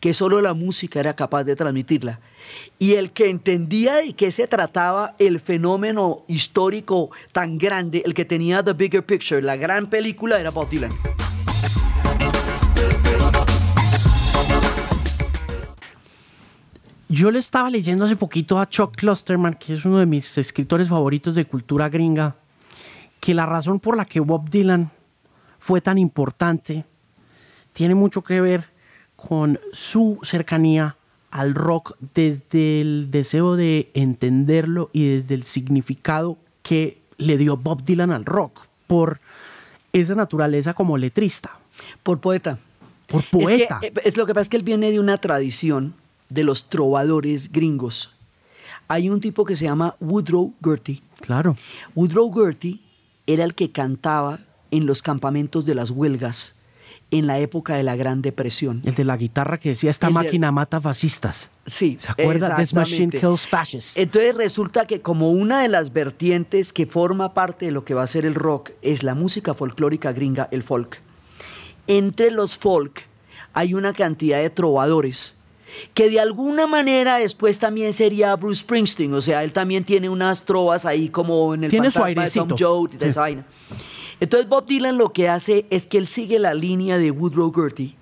[0.00, 2.20] que solo la música era capaz de transmitirla.
[2.78, 8.24] Y el que entendía de qué se trataba el fenómeno histórico tan grande, el que
[8.24, 10.92] tenía The Bigger Picture, la gran película, era Bob Dylan.
[17.10, 20.90] Yo le estaba leyendo hace poquito a Chuck Klosterman, que es uno de mis escritores
[20.90, 22.36] favoritos de cultura gringa,
[23.18, 24.90] que la razón por la que Bob Dylan
[25.58, 26.84] fue tan importante
[27.72, 28.66] tiene mucho que ver
[29.16, 30.97] con su cercanía
[31.30, 37.84] al rock desde el deseo de entenderlo y desde el significado que le dio Bob
[37.84, 39.20] Dylan al rock, por
[39.92, 41.58] esa naturaleza como letrista.
[42.02, 42.58] Por poeta.
[43.06, 43.80] por poeta.
[43.82, 45.94] Es, que, es lo que pasa es que él viene de una tradición
[46.28, 48.14] de los trovadores gringos.
[48.86, 51.02] Hay un tipo que se llama Woodrow Gertie.
[51.20, 51.56] Claro.
[51.94, 52.80] Woodrow Gertie
[53.26, 54.38] era el que cantaba
[54.70, 56.54] en los campamentos de las huelgas
[57.10, 58.82] en la época de la Gran Depresión.
[58.84, 61.50] El de la guitarra que decía, esta máquina mata fascistas.
[61.66, 62.56] Sí, ¿Se acuerda?
[62.56, 63.96] This machine kills fascists.
[63.96, 68.02] Entonces resulta que como una de las vertientes que forma parte de lo que va
[68.02, 71.00] a ser el rock es la música folclórica gringa, el folk.
[71.86, 73.02] Entre los folk
[73.54, 75.34] hay una cantidad de trovadores
[75.94, 80.44] que de alguna manera después también sería Bruce Springsteen, o sea, él también tiene unas
[80.44, 83.44] trovas ahí como en el tiene fantasma de Tom y de esa vaina.
[84.20, 87.94] Entonces Bob Dylan lo que hace es que él sigue la línea de Woodrow Gertie,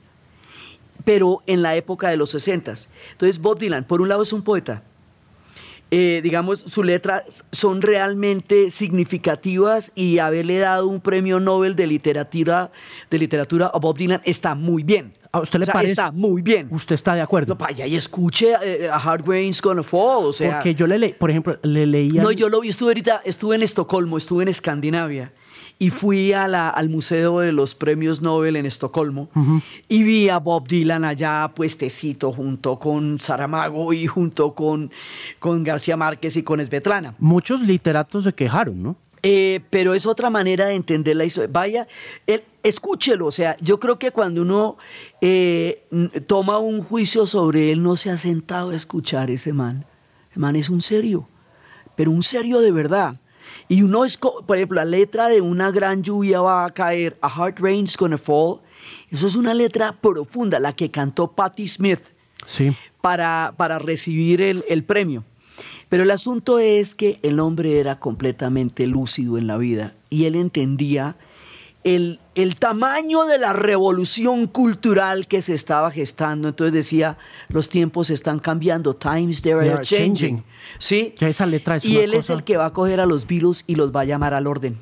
[1.04, 2.72] pero en la época de los 60.
[3.12, 4.82] Entonces Bob Dylan, por un lado es un poeta,
[5.92, 12.72] eh, digamos, sus letras son realmente significativas y haberle dado un premio Nobel de literatura,
[13.08, 15.12] de literatura a Bob Dylan está muy bien.
[15.30, 15.92] ¿A usted le parece?
[15.92, 16.66] Está muy bien.
[16.72, 17.54] ¿Usted está de acuerdo?
[17.54, 20.24] No, vaya y escuche eh, a Hard Rain's Gonna Fall.
[20.24, 22.20] O sea, Porque yo le leí, por ejemplo, le leía.
[22.20, 25.32] No, yo lo vi, estuve ahorita, estuve en Estocolmo, estuve en Escandinavia
[25.78, 29.28] y fui a la, al Museo de los Premios Nobel en Estocolmo
[29.88, 34.90] y vi a Bob Dylan allá puestecito junto con Saramago y junto con,
[35.38, 37.14] con García Márquez y con Svetlana.
[37.18, 38.96] Muchos literatos se quejaron, ¿no?
[39.22, 41.50] Eh, pero es otra manera de entender la historia.
[41.52, 41.88] Vaya,
[42.62, 43.26] escúchelo.
[43.26, 44.76] O sea, yo creo que cuando uno
[45.20, 45.84] eh,
[46.26, 49.84] toma un juicio sobre él, no se ha sentado a escuchar ese man.
[50.32, 51.28] El man es un serio,
[51.96, 53.16] pero un serio de verdad.
[53.68, 57.26] Y uno es, por ejemplo, la letra de una gran lluvia va a caer, a
[57.26, 58.60] hard rain's gonna fall.
[59.10, 62.00] Eso es una letra profunda, la que cantó Patti Smith
[62.46, 62.72] sí.
[63.00, 65.24] para, para recibir el, el premio.
[65.88, 70.34] Pero el asunto es que el hombre era completamente lúcido en la vida y él
[70.34, 71.16] entendía
[71.86, 76.48] el, el, tamaño de la revolución cultural que se estaba gestando.
[76.48, 77.16] Entonces decía,
[77.48, 80.42] los tiempos están cambiando, times they are, changing.
[80.80, 81.14] ¿Sí?
[81.20, 83.76] esa letra es y él es el que va a coger a los virus y
[83.76, 84.78] los va a llamar al orden.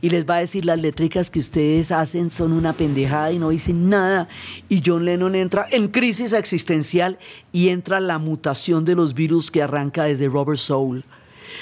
[0.00, 3.48] Y les va a decir, las letricas que ustedes hacen son una pendejada y no
[3.48, 4.28] dicen nada.
[4.68, 7.18] Y John Lennon entra en crisis existencial
[7.50, 11.04] y entra la mutación de los virus que arranca desde Robert Soul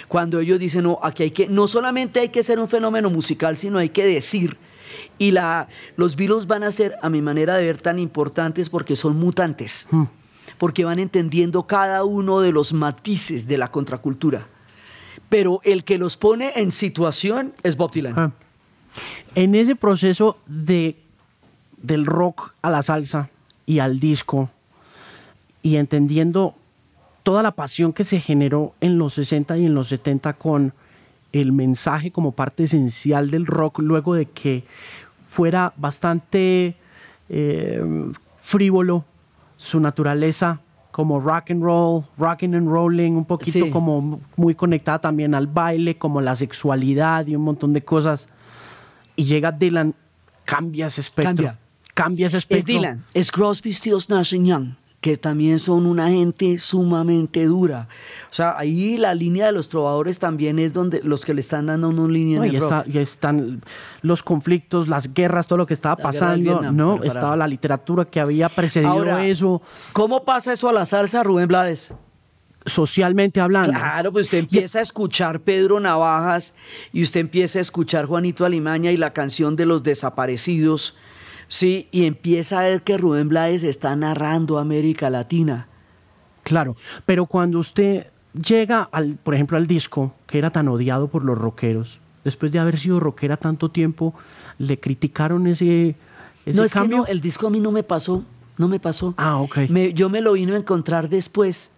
[0.08, 3.56] cuando ellos dicen, no, aquí hay que, no solamente hay que ser un fenómeno musical,
[3.56, 4.56] sino hay que decir.
[5.18, 8.96] Y la, los virus van a ser, a mi manera de ver, tan importantes porque
[8.96, 10.04] son mutantes, hmm.
[10.58, 14.46] porque van entendiendo cada uno de los matices de la contracultura.
[15.28, 18.14] Pero el que los pone en situación es Bob Dylan.
[18.16, 18.32] Ah.
[19.34, 20.96] En ese proceso de,
[21.82, 23.28] del rock a la salsa
[23.66, 24.50] y al disco,
[25.62, 26.54] y entendiendo
[27.28, 30.72] toda la pasión que se generó en los 60 y en los 70 con
[31.32, 34.64] el mensaje como parte esencial del rock, luego de que
[35.28, 36.74] fuera bastante
[37.28, 37.84] eh,
[38.40, 39.04] frívolo
[39.58, 45.34] su naturaleza como rock and roll, rocking and rolling, un poquito como muy conectada también
[45.34, 48.26] al baile, como la sexualidad y un montón de cosas.
[49.16, 49.94] Y llega Dylan,
[50.46, 51.52] cambia ese espectro.
[51.92, 52.60] Cambia, ese espectro.
[52.60, 57.88] Es Dylan, es Crosby, Stills, Nash Young que también son una gente sumamente dura.
[58.30, 61.66] O sea, ahí la línea de los trovadores también es donde los que le están
[61.66, 63.62] dando una línea en y, están
[64.02, 67.02] los conflictos, las guerras, todo lo que estaba pasando, ¿no?
[67.04, 69.62] Estaba la literatura que había precedido eso.
[69.92, 71.92] ¿Cómo pasa eso a la salsa, Rubén Blades?
[72.66, 73.70] socialmente hablando.
[73.70, 76.54] Claro, pues usted empieza a escuchar Pedro Navajas
[76.92, 80.94] y usted empieza a escuchar Juanito Alimaña y la canción de los desaparecidos
[81.48, 85.66] Sí, y empieza a ver que Rubén Blades está narrando América Latina.
[86.42, 91.24] Claro, pero cuando usted llega, al, por ejemplo, al disco, que era tan odiado por
[91.24, 94.14] los rockeros, después de haber sido rockera tanto tiempo,
[94.58, 95.96] le criticaron ese,
[96.44, 96.98] ese no, es cambio.
[96.98, 98.24] Que no, el disco a mí no me pasó,
[98.58, 99.14] no me pasó.
[99.16, 99.60] Ah, ok.
[99.94, 101.70] yo me lo vino a encontrar después.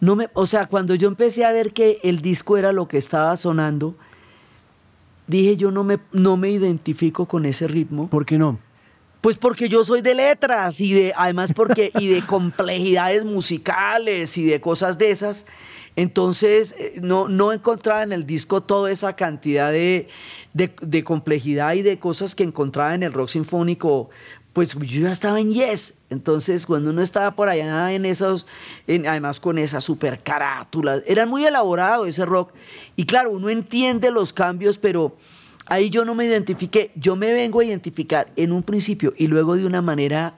[0.00, 2.98] No me, o sea, cuando yo empecé a ver que el disco era lo que
[2.98, 3.96] estaba sonando,
[5.26, 8.08] dije yo no me, no me identifico con ese ritmo.
[8.08, 8.58] ¿Por qué no?
[9.20, 14.44] Pues porque yo soy de letras y de, además porque, y de complejidades musicales y
[14.44, 15.46] de cosas de esas.
[15.96, 20.06] Entonces, eh, no, no encontraba en el disco toda esa cantidad de,
[20.52, 24.08] de, complejidad y de cosas que encontraba en el rock sinfónico.
[24.52, 25.94] Pues yo ya estaba en Yes.
[26.08, 28.46] Entonces, cuando uno estaba por allá en esos,
[28.86, 32.52] además con esas super carátulas, era muy elaborado ese rock.
[32.94, 35.16] Y claro, uno entiende los cambios, pero
[35.68, 39.54] Ahí yo no me identifiqué, yo me vengo a identificar en un principio y luego
[39.54, 40.34] de una manera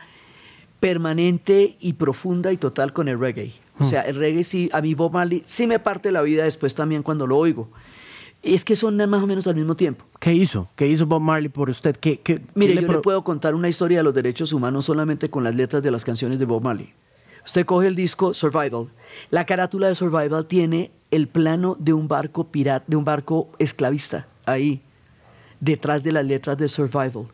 [0.80, 3.52] permanente y profunda y total con el reggae.
[3.78, 6.74] O sea, el reggae sí, a mí Bob Marley sí me parte la vida después
[6.74, 7.70] también cuando lo oigo.
[8.42, 10.04] Es que son más o menos al mismo tiempo.
[10.18, 10.68] ¿Qué hizo?
[10.74, 11.96] ¿Qué hizo Bob Marley por usted?
[11.96, 15.30] ¿Qué, qué, Mire, qué yo le puedo contar una historia de los derechos humanos solamente
[15.30, 16.92] con las letras de las canciones de Bob Marley.
[17.44, 18.88] Usted coge el disco Survival.
[19.30, 24.26] La carátula de Survival tiene el plano de un barco pirata, de un barco esclavista
[24.44, 24.82] ahí,
[25.60, 27.28] detrás de las letras de Survival.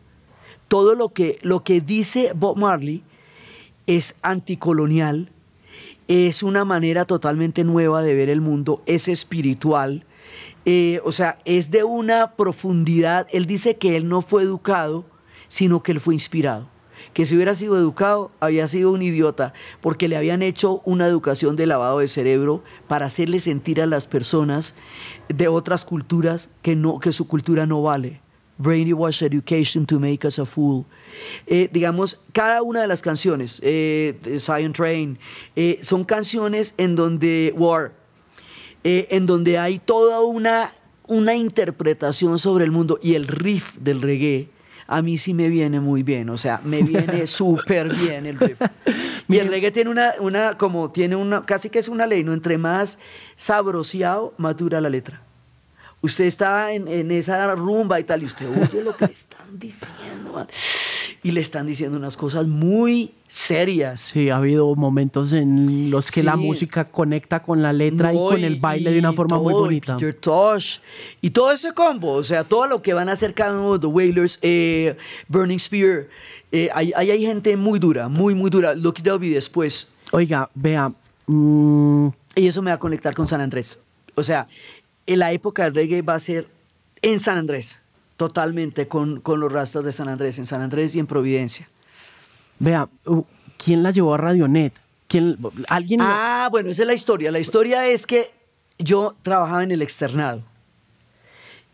[0.67, 3.03] Todo lo que, lo que dice Bob Marley
[3.87, 5.31] es anticolonial,
[6.07, 10.05] es una manera totalmente nueva de ver el mundo, es espiritual,
[10.65, 13.27] eh, o sea, es de una profundidad.
[13.31, 15.05] Él dice que él no fue educado,
[15.47, 16.67] sino que él fue inspirado.
[17.17, 19.51] Que si hubiera sido educado, había sido un idiota,
[19.81, 24.05] porque le habían hecho una educación de lavado de cerebro para hacerle sentir a las
[24.05, 24.75] personas
[25.27, 28.21] de otras culturas que, no, que su cultura no vale.
[28.59, 30.85] Brainwash Education to Make Us a Fool.
[31.47, 35.17] Eh, digamos, cada una de las canciones, eh, Zion Train,
[35.55, 37.93] eh, son canciones en donde War,
[38.83, 40.75] eh, en donde hay toda una,
[41.07, 44.55] una interpretación sobre el mundo y el riff del reggae.
[44.87, 48.61] A mí sí me viene muy bien, o sea, me viene súper bien el riff.
[49.27, 52.33] Y el reggae tiene una, una, como tiene una, casi que es una ley, ¿no?
[52.33, 52.97] Entre más
[53.35, 55.21] sabroseado, más dura la letra
[56.01, 59.57] usted está en, en, esa rumba y tal, y usted oye lo que le están
[59.57, 60.47] diciendo, man.
[61.23, 64.01] Y le están diciendo unas cosas muy serias.
[64.13, 66.25] Sí, ha habido momentos en los que Sí.
[66.25, 69.61] la música conecta con la letra y con el baile de una forma muy todo,
[69.63, 69.97] y bonita.
[69.97, 70.79] Peter Tosh,
[71.21, 73.79] y todo ese combo, o sea, todo lo que van a hacer cada uno de
[73.79, 74.95] The Wailers, eh,
[75.27, 76.07] Burning Spear,
[76.51, 78.73] eh, ahí ahí hay gente muy dura, muy, muy dura.
[78.73, 79.89] Lucky Dubby después.
[80.11, 80.93] Oiga, vea,
[81.25, 83.79] mm, Y eso me va a conectar con San Andrés.
[84.15, 84.47] O sea,
[85.07, 86.47] en la época del reggae va a ser
[87.01, 87.79] en San Andrés,
[88.17, 91.69] totalmente, con, con los rastas de San Andrés, en San Andrés y en Providencia.
[92.59, 92.89] vea,
[93.57, 94.73] ¿quién la llevó a Radionet?
[95.07, 95.37] ¿Quién,
[95.69, 96.01] ¿Alguien?
[96.03, 97.31] Ah, bueno, esa es la historia.
[97.31, 98.31] La historia es que
[98.77, 100.41] yo trabajaba en el externado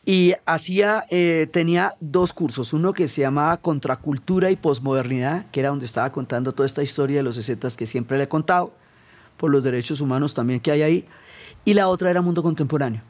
[0.05, 5.69] y hacía, eh, tenía dos cursos, uno que se llamaba Contracultura y Posmodernidad, que era
[5.69, 8.73] donde estaba contando toda esta historia de los 60 que siempre le he contado,
[9.37, 11.05] por los derechos humanos también que hay ahí,
[11.63, 13.01] y la otra era Mundo Contemporáneo.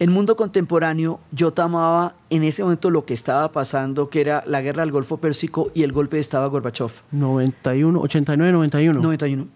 [0.00, 4.62] En Mundo Contemporáneo yo tomaba en ese momento lo que estaba pasando, que era la
[4.62, 6.90] guerra del Golfo Pérsico y el golpe de Estado a Gorbachev.
[7.12, 8.98] 91, 89, 91.
[8.98, 9.48] 91.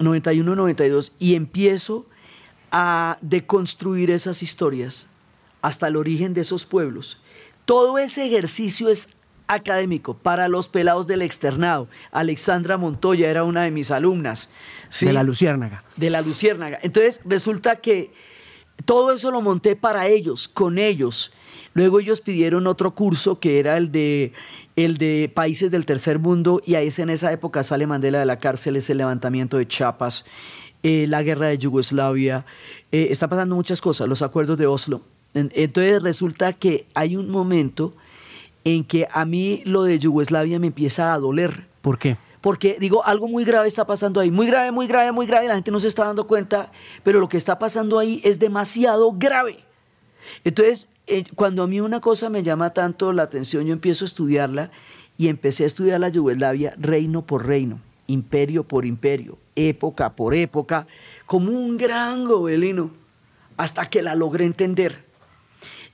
[0.00, 1.12] 91, 92.
[1.20, 2.04] Y empiezo
[2.72, 5.06] a deconstruir esas historias
[5.62, 7.22] hasta el origen de esos pueblos.
[7.64, 9.08] Todo ese ejercicio es
[9.46, 11.86] académico para los pelados del externado.
[12.10, 14.50] Alexandra Montoya era una de mis alumnas.
[14.90, 15.06] ¿sí?
[15.06, 15.84] De la Luciérnaga.
[15.96, 16.80] de la Luciérnaga.
[16.82, 18.10] Entonces resulta que
[18.84, 21.32] todo eso lo monté para ellos, con ellos.
[21.74, 24.32] Luego ellos pidieron otro curso que era el de,
[24.76, 28.38] el de países del tercer mundo y ahí en esa época sale Mandela de la
[28.38, 30.24] cárcel, es el levantamiento de Chiapas,
[30.82, 32.44] eh, la guerra de Yugoslavia,
[32.90, 35.00] eh, está pasando muchas cosas, los acuerdos de Oslo.
[35.32, 37.94] En- Entonces resulta que hay un momento
[38.64, 41.66] en que a mí lo de Yugoslavia me empieza a doler.
[41.80, 42.16] ¿Por qué?
[42.42, 44.30] Porque digo, algo muy grave está pasando ahí.
[44.30, 45.48] Muy grave, muy grave, muy grave.
[45.48, 46.70] La gente no se está dando cuenta,
[47.04, 49.64] pero lo que está pasando ahí es demasiado grave.
[50.44, 54.06] Entonces, eh, cuando a mí una cosa me llama tanto la atención, yo empiezo a
[54.06, 54.70] estudiarla
[55.16, 60.88] y empecé a estudiar la Yugoslavia reino por reino, imperio por imperio, época por época,
[61.26, 62.90] como un gran gobelino,
[63.56, 65.04] hasta que la logré entender.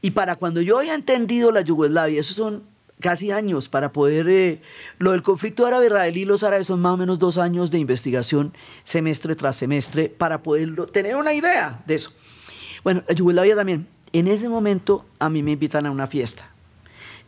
[0.01, 2.63] Y para cuando yo había entendido la Yugoslavia, esos son
[3.01, 4.29] casi años para poder...
[4.29, 4.61] eh,
[4.99, 8.53] lo del conflicto árabe-israelí, los árabes son más o menos dos años de investigación,
[8.85, 12.13] semestre tras semestre, para poder tener una idea de eso.
[12.85, 13.87] Bueno, la Yugoslavia también.
[14.13, 16.51] En ese momento a mí me invitan a una fiesta.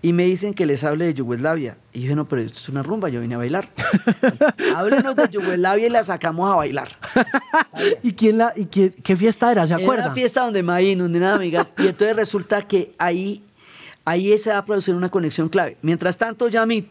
[0.03, 1.77] Y me dicen que les hable de Yugoslavia.
[1.93, 3.69] Y yo dije, no, pero esto es una rumba, yo vine a bailar.
[4.75, 6.97] Háblenos de Yugoslavia y la sacamos a bailar.
[8.03, 9.67] ¿Y quién la, y qué, qué fiesta era?
[9.67, 10.07] ¿Se Era acuerda?
[10.07, 13.45] una fiesta donde Maín, donde eran amigas, y entonces resulta que ahí,
[14.05, 15.77] ahí se va a producir una conexión clave.
[15.83, 16.89] Mientras tanto, Yamit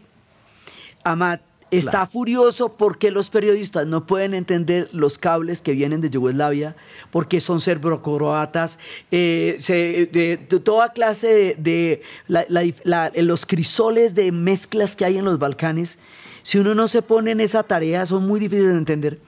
[1.04, 1.42] Amat
[1.72, 2.08] está Claro.
[2.12, 6.76] furioso porque los periodistas no pueden entender los cables que vienen de Yugoslavia,
[7.12, 8.80] porque son serbocroatas,
[9.12, 14.96] eh, se- de, de toda clase de, de la- la- la- los crisoles de mezclas
[14.96, 16.00] que hay en los Balcanes.
[16.42, 19.20] Si uno no se pone en esa tarea, son muy difíciles de entender.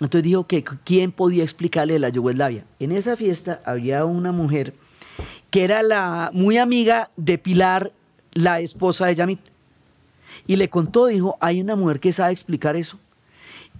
[0.00, 2.64] Entonces dijo que quién podía explicarle de la Yugoslavia.
[2.80, 4.72] En esa fiesta había una mujer
[5.54, 7.92] que era la muy amiga de Pilar,
[8.32, 9.38] la esposa de Yamit.
[10.48, 12.98] Y le contó, dijo, hay una mujer que sabe explicar eso.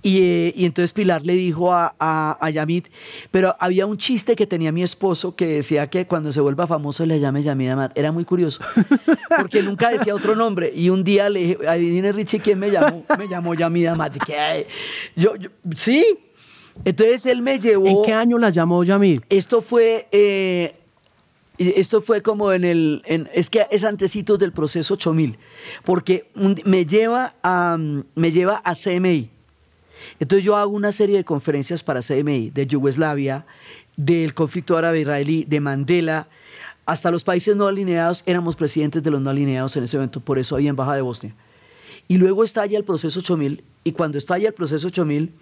[0.00, 2.87] Y, eh, y entonces Pilar le dijo a, a, a Yamit,
[3.32, 7.04] pero había un chiste que tenía mi esposo que decía que cuando se vuelva famoso
[7.06, 7.98] le llame Yamit Amat.
[7.98, 8.60] Era muy curioso,
[9.37, 10.70] porque nunca decía otro nombre.
[10.72, 13.04] Y un día le dije, adivine Richie quién me llamó.
[13.18, 14.16] Me llamó Yamit Amat.
[14.38, 14.64] Ay,
[15.16, 16.06] yo, yo- sí.
[16.84, 17.88] Entonces él me llevó...
[17.88, 19.22] ¿En qué año la llamó Yamid?
[19.28, 20.76] Esto fue eh,
[21.56, 25.38] Esto fue como en el, es que es antecitos del proceso 8000,
[25.84, 26.28] porque
[26.64, 29.30] me lleva a, me lleva a CMI.
[30.18, 33.46] Entonces yo hago una serie de conferencias para CMI, de Yugoslavia,
[33.96, 36.28] del conflicto árabe-israelí, de Mandela,
[36.86, 40.38] hasta los países no alineados, éramos presidentes de los no alineados en ese evento, por
[40.38, 41.34] eso había embajada de Bosnia.
[42.08, 45.32] Y luego estalla el proceso 8000, y cuando estalla el proceso 8000,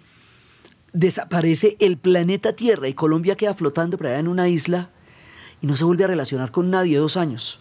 [0.93, 4.91] desaparece el planeta Tierra y Colombia queda flotando por allá en una isla
[5.63, 7.59] y no se vuelve a relacionar con nadie dos años.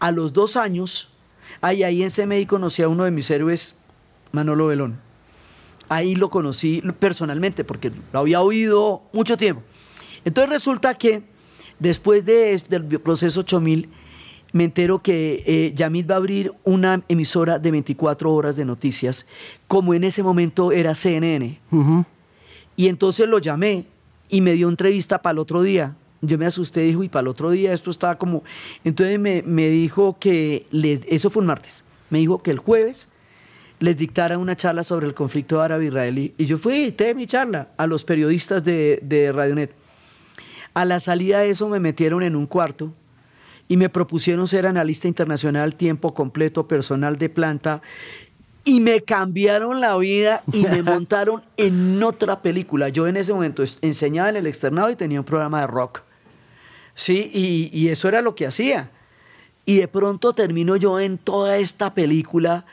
[0.00, 1.08] A los dos años,
[1.62, 3.74] ahí, ahí en CMI conocí a uno de mis héroes,
[4.32, 5.00] Manolo Belón.
[5.88, 9.62] Ahí lo conocí personalmente porque lo había oído mucho tiempo.
[10.26, 11.22] Entonces resulta que
[11.78, 13.88] después de, del proceso 8000,
[14.52, 19.26] me entero que eh, Yamil va a abrir una emisora de 24 horas de noticias,
[19.66, 21.58] como en ese momento era CNN.
[22.76, 23.86] Y entonces lo llamé
[24.28, 25.96] y me dio entrevista para el otro día.
[26.20, 28.42] Yo me asusté, dijo, y para el otro día esto estaba como...
[28.84, 33.08] Entonces me, me dijo que, les, eso fue un martes, me dijo que el jueves
[33.80, 36.34] les dictara una charla sobre el conflicto árabe-israelí.
[36.36, 39.72] Y yo fui, y te mi charla a los periodistas de, de Radionet.
[40.74, 42.92] A la salida de eso me metieron en un cuarto
[43.68, 47.82] y me propusieron ser analista internacional tiempo completo, personal de planta,
[48.64, 52.88] y me cambiaron la vida y me montaron en otra película.
[52.88, 56.02] Yo en ese momento enseñaba en el externado y tenía un programa de rock.
[56.98, 58.90] Sí, y, y eso era lo que hacía.
[59.64, 62.66] Y de pronto termino yo en toda esta película.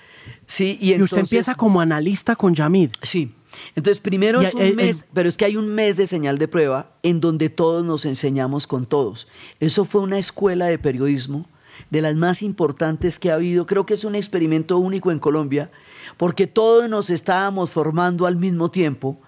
[0.48, 2.90] Sí, y, Y usted entonces- empieza como analista con Yamid.
[3.04, 3.32] Sí.
[3.76, 6.48] Entonces, primero Y, es un mes, pero es que hay un mes de señal de
[6.48, 9.28] prueba en donde todos nos enseñamos con todos.
[9.60, 11.48] Eso fue una escuela de periodismo
[11.92, 13.68] de las más importantes que ha habido.
[13.68, 15.70] Creo que es un experimento único en Colombia,
[16.18, 19.22] porque todos nos estábamos formando al mismo tiempo.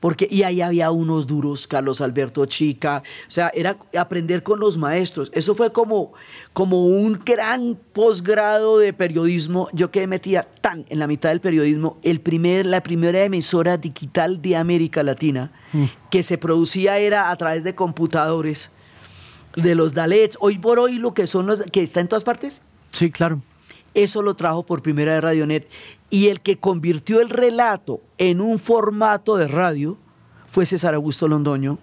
[0.00, 4.78] Porque, y ahí había unos duros, Carlos Alberto Chica, o sea, era aprender con los
[4.78, 5.30] maestros.
[5.34, 6.14] Eso fue como,
[6.54, 9.68] como un gran posgrado de periodismo.
[9.74, 14.40] Yo quedé metida tan en la mitad del periodismo, el primer, la primera emisora digital
[14.40, 15.52] de América Latina
[16.10, 18.72] que se producía era a través de computadores,
[19.56, 22.62] de los Dalets, hoy por hoy lo que son los, que está en todas partes,
[22.90, 23.40] Sí, claro.
[23.94, 25.68] eso lo trajo por primera vez Radionet.
[26.10, 29.96] Y el que convirtió el relato en un formato de radio
[30.48, 31.78] fue César Augusto Londoño,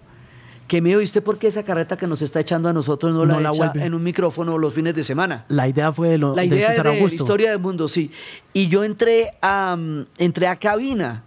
[0.68, 3.50] que me oíste porque esa carreta que nos está echando a nosotros no, No la,
[3.50, 5.46] la echa en un micrófono los fines de semana.
[5.48, 7.24] La idea fue de, lo, La de idea César de Augusto.
[7.24, 8.10] Historia del Mundo, sí.
[8.52, 11.24] Y yo entré a, mm, entré a cabina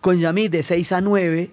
[0.00, 1.50] con Yamid de 6 a 9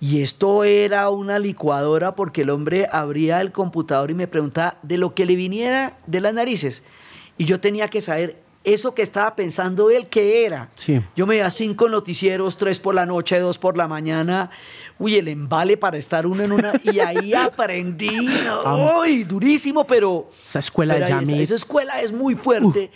[0.00, 4.98] y esto era una licuadora porque el hombre abría el computador y me preguntaba de
[4.98, 6.84] lo que le viniera de las narices.
[7.38, 10.70] Y yo tenía que saber eso que estaba pensando él, ¿qué era?
[10.74, 11.00] Sí.
[11.14, 14.50] Yo me iba a cinco noticieros, tres por la noche, dos por la mañana.
[14.98, 16.72] Uy, el embale para estar uno en una.
[16.82, 18.10] Y ahí aprendí.
[19.00, 19.24] ¡Uy!
[19.24, 20.30] Durísimo, pero.
[20.48, 22.90] Esa escuela de esa- escuela es muy fuerte.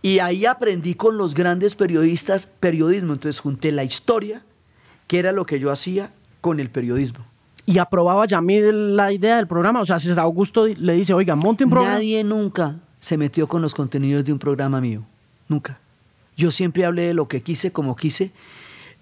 [0.00, 3.14] Y ahí aprendí con los grandes periodistas periodismo.
[3.14, 4.42] Entonces junté la historia,
[5.08, 7.26] que era lo que yo hacía, con el periodismo.
[7.66, 9.80] Y aprobaba Yamid la idea del programa.
[9.80, 11.94] O sea, César Augusto le dice, oiga, monte un programa.
[11.94, 15.04] Nadie nunca se metió con los contenidos de un programa mío.
[15.48, 15.78] Nunca.
[16.36, 18.30] Yo siempre hablé de lo que quise, como quise.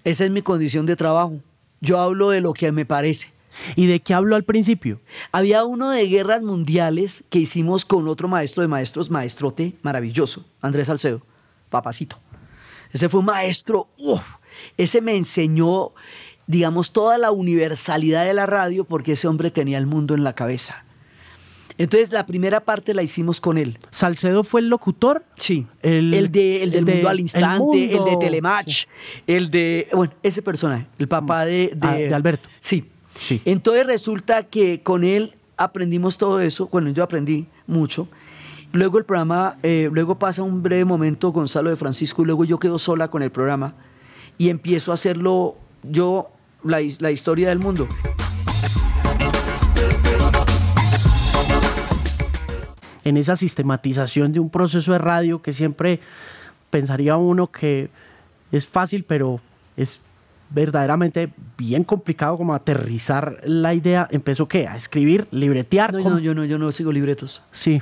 [0.03, 1.39] Esa es mi condición de trabajo.
[1.81, 3.31] Yo hablo de lo que me parece.
[3.75, 4.99] ¿Y de qué habló al principio?
[5.31, 10.87] Había uno de guerras mundiales que hicimos con otro maestro de maestros, maestrote maravilloso, Andrés
[10.87, 11.21] Salcedo,
[11.69, 12.19] papacito.
[12.91, 14.21] Ese fue un maestro, uf,
[14.77, 15.91] ese me enseñó,
[16.45, 20.33] digamos, toda la universalidad de la radio porque ese hombre tenía el mundo en la
[20.33, 20.83] cabeza.
[21.77, 23.77] Entonces la primera parte la hicimos con él.
[23.91, 25.23] ¿Salcedo fue el locutor?
[25.37, 28.85] Sí, El- el, de, el del el de mundo al instante, el, de Telematch,
[29.27, 32.49] el de, bueno, ese personaje, el papá de, de, Ah, de Alberto.
[32.59, 32.85] Sí.
[33.19, 33.41] Sí.
[33.45, 38.07] Entonces resulta que con él aprendimos todo eso, bueno, yo aprendí mucho.
[38.73, 42.59] Luego el programa, eh, luego pasa un breve momento Gonzalo de Francisco y luego yo
[42.59, 43.73] quedo sola con el programa
[44.37, 46.29] y empiezo a hacerlo yo,
[46.63, 47.87] la, la historia del mundo.
[53.07, 55.99] En esa sistematización de un proceso de radio que siempre
[56.69, 57.89] pensaría uno que
[58.51, 59.39] es fácil, pero
[59.77, 60.01] es
[60.49, 64.07] verdaderamente bien complicado como aterrizar la idea.
[64.11, 64.67] ¿Empezó qué?
[64.67, 65.93] A escribir, libretear.
[65.93, 67.41] No, yo no, yo no sigo libretos.
[67.51, 67.81] Sí.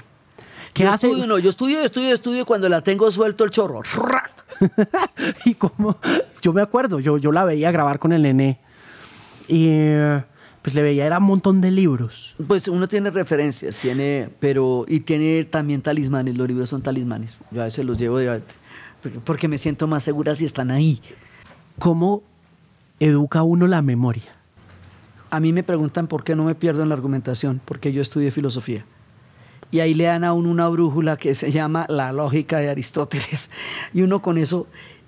[0.73, 1.07] ¿Qué yo hace?
[1.07, 3.82] estudio, no, yo estudio, estudio, estudio cuando la tengo suelto el chorro.
[5.45, 5.97] y como
[6.41, 8.59] yo me acuerdo, yo, yo la veía grabar con el nené
[9.47, 10.23] y eh,
[10.66, 12.36] pues le veía era un montón de libros.
[12.47, 17.39] Pues uno tiene referencias, tiene, pero, y tiene también talismanes, los libros son talismanes.
[17.51, 18.41] Yo a veces los llevo de,
[19.03, 21.03] porque, porque me siento más segura si están ahí.
[21.78, 22.24] ¿Cómo
[22.99, 24.24] educa uno la memoria?
[25.30, 28.32] A mí me preguntan por qué no me pierdo en la argumentación, porque yo estudié
[28.32, 28.86] filosofía.
[29.70, 33.51] Y ahí le dan a uno una brújula que se llama la lógica de Aristóteles.
[33.93, 34.66] Y uno con eso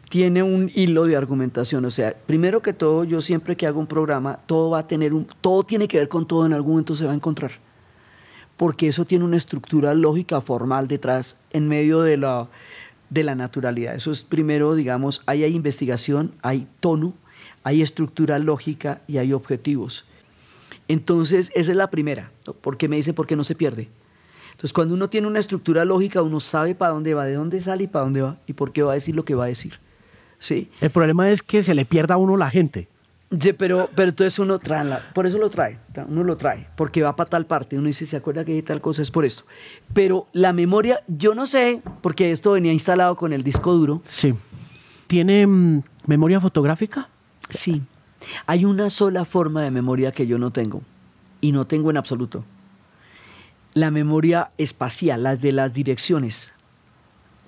[0.10, 1.86] tiene un hilo de argumentación.
[1.86, 5.14] O sea, primero que todo, yo siempre que hago un programa, todo va a tener
[5.14, 7.52] un, todo tiene que ver con todo, en algún momento se va a encontrar.
[8.56, 12.48] Porque eso tiene una estructura lógica formal detrás, en medio de la,
[13.10, 13.96] de la naturalidad.
[13.96, 17.14] Eso es primero, digamos, ahí hay investigación, hay tono,
[17.64, 20.06] hay estructura lógica y hay objetivos.
[20.88, 22.32] Entonces, esa es la primera.
[22.62, 23.90] porque me dice por qué no se pierde?
[24.52, 27.84] Entonces, cuando uno tiene una estructura lógica, uno sabe para dónde va, de dónde sale
[27.84, 29.80] y para dónde va y por qué va a decir lo que va a decir.
[30.40, 30.70] ¿Sí?
[30.82, 32.88] El problema es que se le pierda a uno la gente.
[33.58, 37.30] pero, pero entonces uno trae, por eso lo trae, uno lo trae, porque va para
[37.30, 39.02] tal parte, uno dice, ¿se acuerda que hay tal cosa?
[39.02, 39.44] Es por esto.
[39.94, 44.02] Pero la memoria, yo no sé, porque esto venía instalado con el disco duro.
[44.06, 44.34] Sí.
[45.08, 47.10] ¿Tiene mm, memoria fotográfica?
[47.50, 47.82] Sí.
[48.46, 50.82] Hay una sola forma de memoria que yo no tengo,
[51.42, 52.46] y no tengo en absoluto.
[53.74, 56.52] La memoria espacial, las de las direcciones.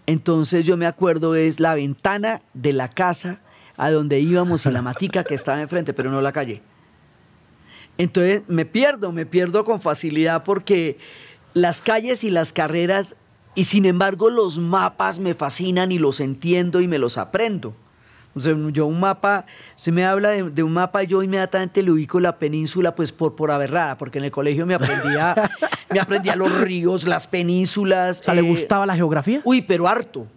[0.10, 3.41] Entonces yo me acuerdo es la ventana de la casa
[3.78, 6.64] a donde íbamos y la matica que estaba enfrente, pero no la calle.
[7.99, 10.97] Entonces me pierdo, me pierdo con facilidad porque
[11.53, 13.18] las calles y las carreras,
[13.53, 17.76] y sin embargo los mapas me fascinan y los entiendo y me los aprendo
[18.36, 22.95] yo un mapa, si me habla de, un mapa, yo inmediatamente le ubico la península
[22.95, 25.36] pues por, por aberrada, porque en el colegio me aprendía,
[25.89, 28.25] me aprendía los ríos, las penínsulas.
[28.27, 29.41] ¿le eh, gustaba la geografía?
[29.43, 30.27] Uy, pero harto.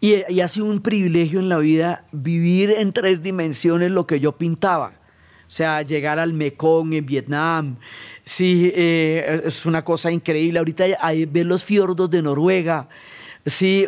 [0.00, 4.18] Y, y ha sido un privilegio en la vida vivir en tres dimensiones lo que
[4.18, 4.92] yo pintaba.
[5.50, 7.76] O sea, llegar al Mekong en Vietnam.
[8.22, 10.60] Sí, eh, es una cosa increíble.
[10.60, 12.88] Ahorita hay, ver los fiordos de Noruega.
[13.46, 13.86] Sí,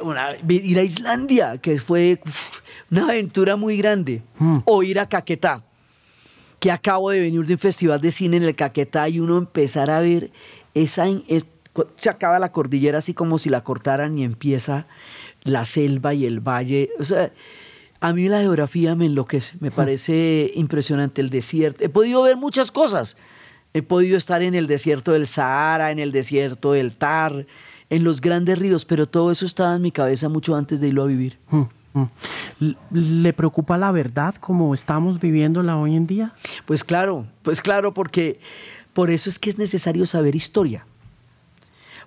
[0.48, 2.20] ir a Islandia, que fue
[2.90, 4.22] una aventura muy grande.
[4.38, 4.58] Hmm.
[4.64, 5.62] O ir a Caquetá,
[6.58, 9.90] que acabo de venir de un festival de cine en el Caquetá y uno empezar
[9.90, 10.30] a ver
[10.74, 11.06] esa...
[11.96, 14.86] se acaba la cordillera así como si la cortaran y empieza
[15.42, 16.90] la selva y el valle.
[16.98, 17.32] O sea,
[18.00, 19.72] a mí la geografía me enloquece, me hmm.
[19.72, 21.84] parece impresionante el desierto.
[21.84, 23.16] He podido ver muchas cosas.
[23.74, 27.46] He podido estar en el desierto del Sahara, en el desierto del Tar,
[27.92, 31.02] en los grandes ríos, pero todo eso estaba en mi cabeza mucho antes de irlo
[31.02, 31.38] a vivir.
[31.50, 31.64] Hmm.
[31.92, 32.04] Mm.
[32.90, 36.32] ¿Le preocupa la verdad como estamos viviéndola hoy en día?
[36.64, 38.40] Pues claro, pues claro, porque
[38.94, 40.86] por eso es que es necesario saber historia.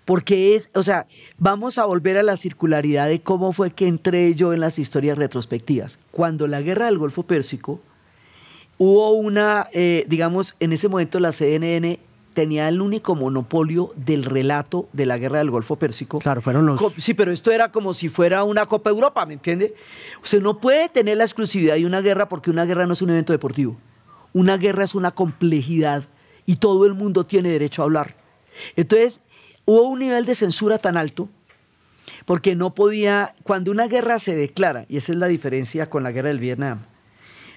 [0.06, 1.06] Porque es, o sea,
[1.38, 5.20] vamos a volver a la circularidad de cómo fue que entré yo en las historias
[5.20, 6.00] retrospectivas.
[6.10, 7.80] Cuando la guerra del Golfo Pérsico,
[8.80, 12.00] hubo una, eh, digamos, en ese momento la CNN
[12.36, 16.20] tenía el único monopolio del relato de la guerra del Golfo Pérsico.
[16.20, 16.80] Claro, fueron los.
[17.00, 19.74] Sí, pero esto era como si fuera una Copa Europa, ¿me entiende?
[20.22, 23.10] Usted no puede tener la exclusividad de una guerra porque una guerra no es un
[23.10, 23.78] evento deportivo.
[24.34, 26.04] Una guerra es una complejidad
[26.46, 28.16] y todo el mundo tiene derecho a hablar.
[28.76, 29.22] Entonces,
[29.66, 31.30] hubo un nivel de censura tan alto
[32.26, 33.34] porque no podía.
[33.44, 36.86] Cuando una guerra se declara, y esa es la diferencia con la guerra del Vietnam,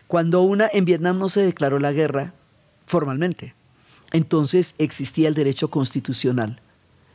[0.07, 0.71] cuando una.
[0.73, 2.33] En Vietnam no se declaró la guerra
[2.87, 3.58] formalmente
[4.13, 6.61] entonces existía el derecho constitucional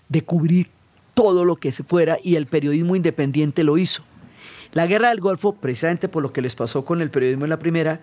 [0.09, 0.69] de cubrir
[1.13, 4.03] todo lo que se fuera y el periodismo independiente lo hizo.
[4.73, 7.59] La guerra del Golfo, precisamente por lo que les pasó con el periodismo en la
[7.59, 8.01] primera,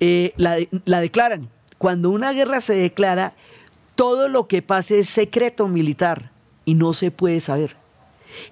[0.00, 1.48] eh, la, la declaran.
[1.78, 3.34] Cuando una guerra se declara,
[3.94, 6.30] todo lo que pase es secreto militar
[6.64, 7.76] y no se puede saber.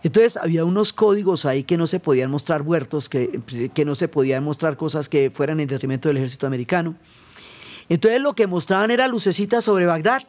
[0.02, 3.40] Entonces había unos códigos ahí que no se podían mostrar huertos, que,
[3.72, 6.96] que no se podían mostrar cosas que fueran en detrimento del ejército americano.
[7.90, 10.22] Entonces lo que mostraban era lucecitas sobre Bagdad.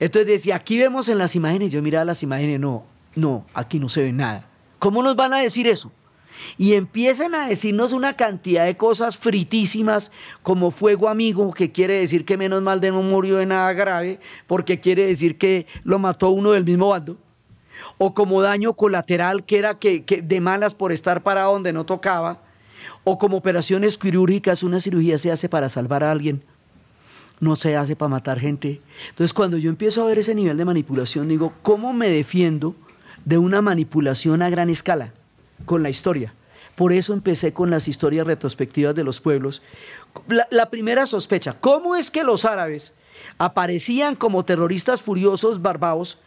[0.00, 2.84] Entonces decía, aquí vemos en las imágenes, yo miraba las imágenes, no,
[3.14, 4.48] no, aquí no se ve nada.
[4.80, 5.92] ¿Cómo nos van a decir eso?
[6.58, 10.10] Y empiezan a decirnos una cantidad de cosas fritísimas
[10.42, 14.18] como fuego amigo, que quiere decir que menos mal de no murió de nada grave,
[14.48, 17.18] porque quiere decir que lo mató uno del mismo bando.
[17.98, 21.86] O como daño colateral, que era que, que de malas por estar para donde no
[21.86, 22.42] tocaba.
[23.04, 26.42] O como operaciones quirúrgicas, una cirugía se hace para salvar a alguien
[27.40, 28.80] no se hace para matar gente.
[29.08, 32.74] Entonces, cuando yo empiezo a ver ese nivel de manipulación, digo, ¿cómo me defiendo
[33.24, 35.12] de una manipulación a gran escala
[35.64, 36.34] con la historia?
[36.76, 39.62] Por eso empecé con las historias retrospectivas de los pueblos.
[40.28, 42.94] La, la primera sospecha, ¿cómo es que los árabes
[43.38, 46.18] aparecían como terroristas furiosos, barbados,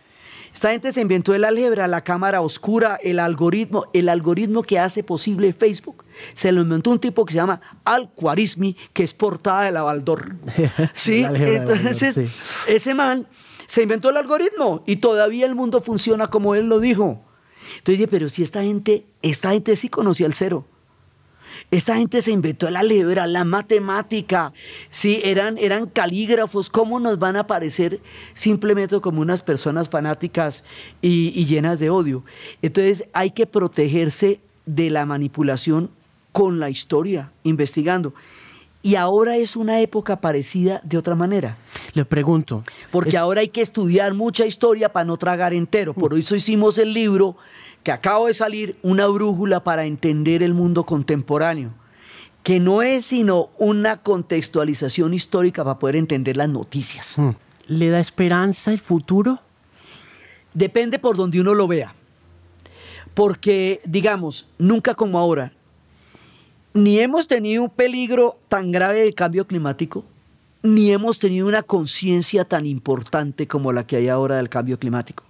[0.54, 5.04] esta gente se inventó el álgebra, la cámara oscura, el algoritmo, el algoritmo que hace
[5.04, 6.06] posible Facebook.
[6.34, 10.36] Se lo inventó un tipo que se llama Al-Khwarizmi, que es portada de la Baldor.
[10.94, 11.24] ¿Sí?
[11.24, 12.20] Entonces,
[12.68, 13.28] ese man
[13.66, 17.22] se inventó el algoritmo y todavía el mundo funciona como él lo dijo.
[17.78, 20.66] Entonces dije, pero si esta gente, esta gente sí conocía el cero.
[21.74, 24.54] Esta gente se inventó la lebra, la matemática,
[24.92, 26.70] sí, eran, eran calígrafos.
[26.70, 28.00] ¿Cómo nos van a parecer
[28.36, 30.64] simplemente como unas personas fanáticas
[31.02, 32.24] y, y llenas de odio?
[32.62, 35.90] Entonces hay que protegerse de la manipulación
[36.32, 38.14] con la historia, investigando.
[38.84, 41.56] Y ahora es una época parecida de otra manera.
[41.94, 42.64] Le pregunto.
[42.92, 45.94] Porque es- ahora hay que estudiar mucha historia para no tragar entero.
[45.94, 47.36] Por eso hicimos el libro
[47.84, 51.72] que acabo de salir, Una brújula para entender el mundo contemporáneo,
[52.42, 57.18] que no es sino una contextualización histórica para poder entender las noticias.
[57.18, 57.32] Mm.
[57.68, 59.40] ¿Le da esperanza el futuro?
[60.54, 61.94] Depende por donde uno lo vea.
[63.14, 65.54] Porque, digamos, nunca como ahora,
[66.74, 70.04] ni hemos tenido un peligro tan grave de cambio climático,
[70.64, 75.24] ni hemos tenido una conciencia tan importante como la que hay ahora del cambio climático.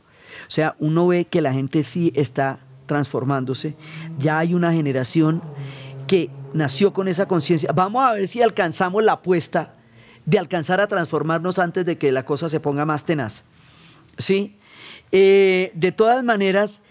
[0.47, 3.75] O sea, uno ve que la gente sí está transformándose.
[4.17, 5.41] Ya hay una generación
[6.07, 7.71] que nació con esa conciencia.
[7.73, 9.75] Vamos a ver si alcanzamos la apuesta
[10.25, 13.45] de alcanzar a transformarnos antes de que la cosa se ponga más tenaz.
[14.17, 14.57] ¿Sí?
[15.11, 16.81] Eh, de todas maneras,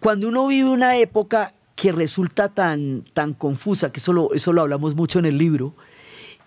[0.00, 4.62] cuando uno vive una época que resulta tan, tan confusa, que eso lo, eso lo
[4.62, 5.74] hablamos mucho en el libro,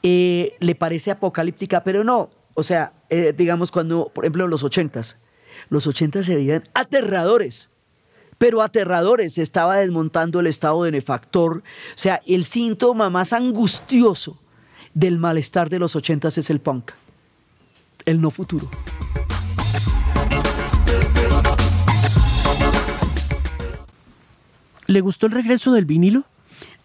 [0.03, 2.29] eh, le parece apocalíptica, pero no.
[2.53, 5.21] O sea, eh, digamos cuando, por ejemplo, los ochentas,
[5.69, 7.69] los ochentas se veían aterradores,
[8.37, 9.33] pero aterradores.
[9.35, 11.57] Se estaba desmontando el estado benefactor.
[11.57, 11.61] O
[11.95, 14.37] sea, el síntoma más angustioso
[14.93, 16.91] del malestar de los ochentas es el punk,
[18.05, 18.69] el no futuro.
[24.87, 26.23] ¿Le gustó el regreso del vinilo?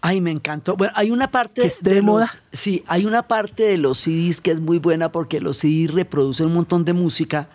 [0.00, 0.76] Ay, me encantó.
[0.76, 2.30] Bueno, hay una parte ¿Que esté de los- moda?
[2.52, 6.46] sí, hay una parte de los CDs que es muy buena porque los CDs reproducen
[6.46, 7.48] un montón de música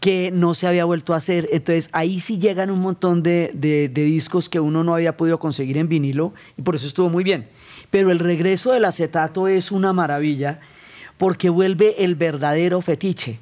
[0.00, 1.48] que no se había vuelto a hacer.
[1.52, 5.38] Entonces ahí sí llegan un montón de, de- de discos que uno no había podido
[5.38, 7.46] conseguir en vinilo y por eso estuvo muy bien.
[7.90, 10.60] Pero el regreso del acetato es una maravilla
[11.16, 13.38] porque vuelve el verdadero fetiche.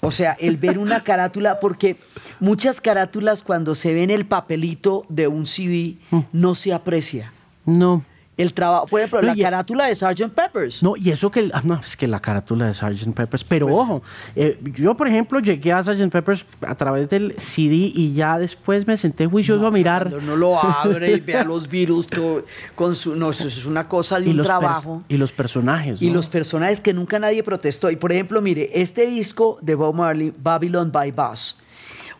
[0.00, 1.96] O sea, el ver una carátula, porque
[2.40, 5.96] muchas carátulas cuando se ve en el papelito de un CD
[6.32, 7.32] no se aprecia
[7.64, 8.02] No.
[8.36, 8.86] El trabajo.
[8.86, 10.28] Por ejemplo, No, la y- carátula de Sgt.
[10.34, 10.82] Peppers.
[10.82, 13.14] No, y eso que, ah, no, es que la carátula de Sgt.
[13.14, 14.02] Peppers, pero Pues- ojo,
[14.34, 16.10] eh, yo por ejemplo llegué a Sgt.
[16.10, 20.58] Peppers a través del CD y ya después me senté juicioso a mirar uno lo
[20.62, 22.42] abre y ve a los Beatles co-
[22.74, 23.16] con su.
[23.16, 25.02] No, eso es una cosa de y un trabajo.
[25.08, 26.02] y los personajes.
[26.02, 26.14] Y ¿no?
[26.14, 27.90] los personajes que nunca nadie protestó.
[27.90, 31.56] Y por ejemplo, mire, este disco de Bob Marley, Babylon by Bus,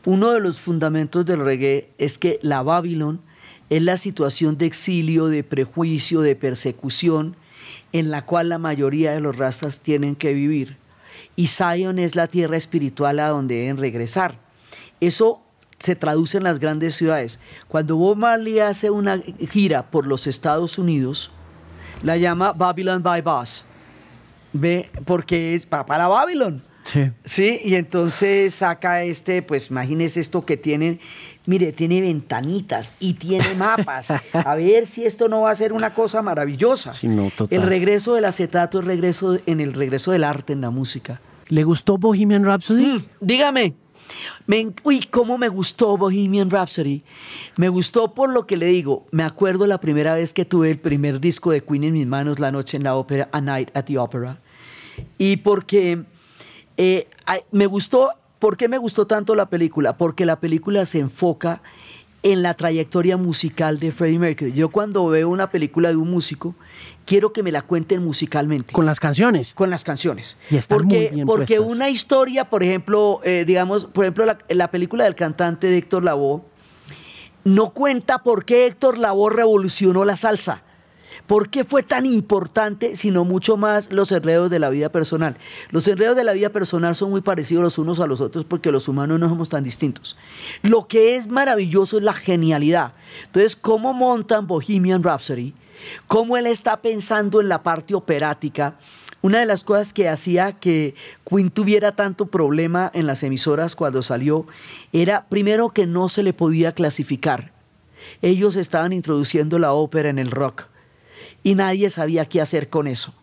[0.07, 3.21] uno de los fundamentos del reggae es que la Babylon
[3.71, 7.37] es la situación de exilio, de prejuicio, de persecución
[7.93, 10.77] en la cual la mayoría de los rastas tienen que vivir.
[11.35, 14.39] Y Zion es la tierra espiritual a donde deben regresar.
[15.01, 15.41] Eso
[15.79, 17.41] se traduce en las grandes ciudades.
[17.69, 21.31] Cuando Bob Marley hace una gira por los Estados Unidos,
[22.03, 23.65] la llama Babylon by Bus.
[24.53, 24.91] ¿Ve?
[25.05, 26.63] Porque es para Babylon.
[26.85, 27.11] Sí.
[27.25, 31.01] Sí, y entonces saca este, pues imagínese esto que tiene,
[31.47, 34.11] mire, tiene ventanitas y tiene mapas.
[34.33, 36.95] A ver si esto no va a ser una cosa maravillosa.
[36.95, 37.59] Sí, no, total.
[37.59, 41.21] El regreso del acetato es regreso en el regreso del arte en la música.
[41.49, 42.85] ¿Le gustó Bohemian Rhapsody?
[42.85, 43.75] Mm, dígame.
[44.47, 47.03] Me uy, cómo me gustó Bohemian Rhapsody.
[47.57, 49.07] Me gustó por lo que le digo.
[49.11, 52.39] Me acuerdo la primera vez que tuve el primer disco de Queen en mis manos,
[52.39, 54.39] la noche en la ópera, A Night at the Opera.
[55.19, 56.05] Y porque
[56.77, 57.09] eh,
[57.51, 59.97] me gustó, ¿por qué me gustó tanto la película?
[59.97, 61.63] Porque la película se enfoca
[62.23, 64.53] en la trayectoria musical de Freddie Mercury.
[64.53, 66.55] Yo cuando veo una película de un músico,
[67.05, 69.55] quiero que me la cuenten musicalmente Con las canciones.
[69.55, 70.37] con las canciones.
[70.51, 71.77] Y están porque, muy bien porque puestas.
[71.77, 76.03] una historia, por ejemplo, eh, digamos, por ejemplo, la, la película del cantante de Héctor
[76.03, 76.43] Lavoe
[77.45, 80.63] no cuenta por qué Héctor Lavoe revolucionó la salsa.
[81.27, 85.37] ¿Por qué fue tan importante, sino mucho más los enredos de la vida personal?
[85.71, 88.71] Los enredos de la vida personal son muy parecidos los unos a los otros porque
[88.71, 90.17] los humanos no somos tan distintos.
[90.63, 92.93] Lo que es maravilloso es la genialidad.
[93.27, 95.53] Entonces, ¿cómo montan Bohemian Rhapsody?
[96.07, 98.77] ¿Cómo él está pensando en la parte operática?
[99.21, 100.95] Una de las cosas que hacía que
[101.29, 104.47] Queen tuviera tanto problema en las emisoras cuando salió
[104.93, 107.51] era, primero, que no se le podía clasificar.
[108.23, 110.69] Ellos estaban introduciendo la ópera en el rock
[111.47, 113.15] y nadie sabía qué hacer con eso.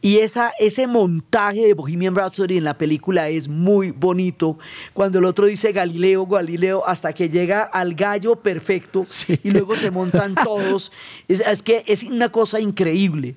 [0.00, 4.60] Y esa, ese montaje de Bohemian Rhapsody en la película es muy bonito.
[4.92, 9.40] Cuando el otro dice Galileo, Galileo, hasta que llega al gallo perfecto Sí.
[9.42, 10.92] y luego se montan todos.
[11.26, 13.34] Es, es que es una cosa increíble.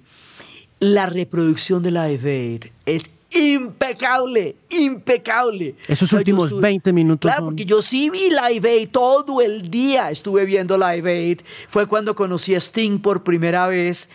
[0.80, 5.76] La reproducción de la Aid es impecable, impecable.
[5.88, 7.30] Esos últimos 20 minutos.
[7.30, 11.42] Claro, porque yo sí vi Live Aid todo el día, estuve viendo Live Aid.
[11.70, 14.10] Fue cuando conocí a Sting por primera vez.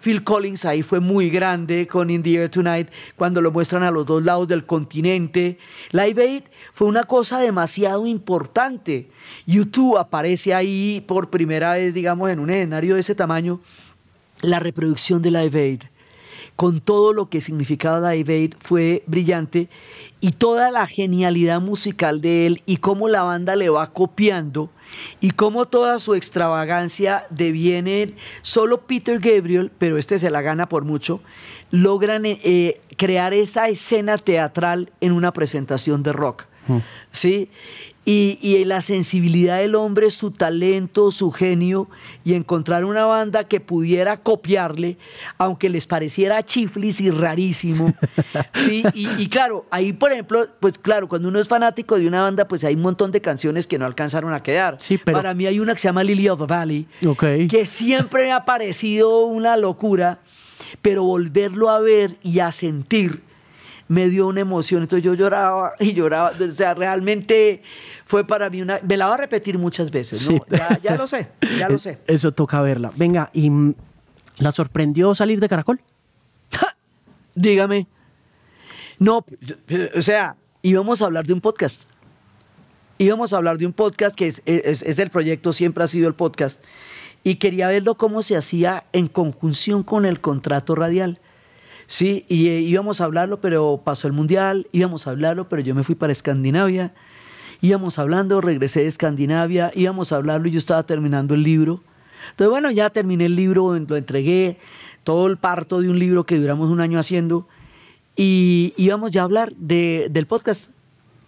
[0.00, 3.90] Phil Collins ahí fue muy grande con In the Air Tonight, cuando lo muestran a
[3.90, 5.58] los dos lados del continente.
[5.92, 6.42] Live Aid
[6.72, 9.08] fue una cosa demasiado importante.
[9.46, 13.60] YouTube aparece ahí por primera vez, digamos, en un escenario de ese tamaño.
[14.40, 15.93] La reproducción de Live Aid
[16.56, 19.68] con todo lo que significaba Live Aid fue brillante
[20.20, 24.70] y toda la genialidad musical de él y cómo la banda le va copiando
[25.20, 30.84] y cómo toda su extravagancia deviene solo Peter Gabriel, pero este se la gana por
[30.84, 31.20] mucho,
[31.70, 36.44] logran eh, crear esa escena teatral en una presentación de rock.
[36.68, 36.78] Mm.
[37.10, 37.50] ¿Sí?
[38.06, 41.88] Y, la sensibilidad del hombre, su talento, su genio,
[42.22, 44.98] y encontrar una banda que pudiera copiarle,
[45.38, 47.94] aunque les pareciera chiflis y rarísimo.
[48.54, 48.84] ¿sí?
[48.92, 52.62] Y, claro, ahí, por ejemplo, pues claro, cuando uno es fanático de una banda, pues
[52.64, 54.76] hay un montón de canciones que no alcanzaron a quedar.
[54.80, 55.16] Sí, pero...
[55.16, 56.86] Para mí hay una que se llama Lily of the Valley,
[57.48, 60.18] que siempre me ha parecido una locura,
[60.82, 63.22] pero volverlo a ver y a sentir
[63.88, 64.82] me dio una emoción.
[64.82, 66.32] Entonces yo lloraba y lloraba.
[66.40, 67.62] O sea, realmente
[68.04, 68.80] fue para mí una...
[68.86, 70.44] Me la va a repetir muchas veces, ¿no?
[70.82, 71.28] Ya, lo sé,
[71.58, 71.98] ya lo sé.
[72.06, 72.92] Eso toca verla.
[72.96, 73.50] Venga, ¿y
[74.38, 75.80] la sorprendió salir de Caracol?
[77.34, 77.86] Dígame.
[78.98, 79.24] No,
[79.96, 81.82] o sea, íbamos a hablar de un podcast.
[82.96, 86.06] Íbamos a hablar de un podcast que es, es, es el proyecto, siempre ha sido
[86.06, 86.62] el podcast.
[87.24, 91.18] Y quería verlo cómo se hacía en conjunción con el contrato radial.
[91.86, 95.74] Sí, y eh, íbamos a hablarlo, pero pasó el mundial, íbamos a hablarlo, pero yo
[95.74, 96.94] me fui para Escandinavia,
[97.60, 101.82] íbamos hablando, regresé de Escandinavia, íbamos a hablarlo y yo estaba terminando el libro.
[102.30, 104.56] Entonces, bueno, ya terminé el libro, lo entregué,
[105.02, 107.46] todo el parto de un libro que duramos un año haciendo,
[108.16, 110.70] y íbamos ya a hablar de, del podcast.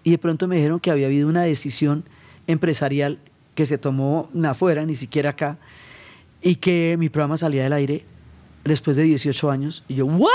[0.05, 2.05] Y de pronto me dijeron que había habido una decisión
[2.47, 3.19] empresarial
[3.55, 5.59] que se tomó afuera, ni siquiera acá,
[6.41, 8.05] y que mi programa salía del aire
[8.67, 9.85] después de 18 años.
[9.89, 10.31] Y yo, ¿what?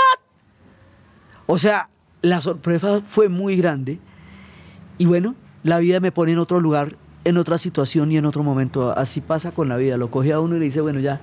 [1.46, 1.88] O sea,
[2.22, 3.98] la sorpresa fue muy grande.
[4.98, 8.42] Y bueno, la vida me pone en otro lugar, en otra situación y en otro
[8.42, 8.96] momento.
[8.96, 9.96] Así pasa con la vida.
[9.96, 11.20] Lo coge a uno y le dice, bueno, ya.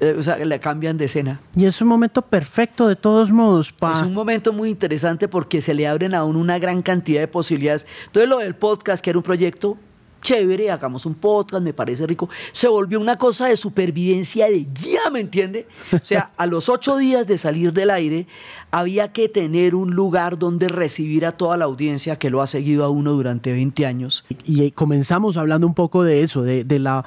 [0.00, 1.40] Eh, o sea, le cambian de escena.
[1.54, 3.70] Y es un momento perfecto de todos modos.
[3.72, 3.92] Pa.
[3.92, 7.28] Es un momento muy interesante porque se le abren a uno una gran cantidad de
[7.28, 7.86] posibilidades.
[8.06, 9.76] Entonces lo del podcast, que era un proyecto
[10.20, 12.28] chévere, hagamos un podcast, me parece rico.
[12.52, 15.66] Se volvió una cosa de supervivencia de ya, ¿me entiende?
[15.92, 18.26] O sea, a los ocho días de salir del aire,
[18.70, 22.84] había que tener un lugar donde recibir a toda la audiencia que lo ha seguido
[22.84, 24.24] a uno durante 20 años.
[24.44, 27.04] Y, comenzamos hablando un poco de eso, de, la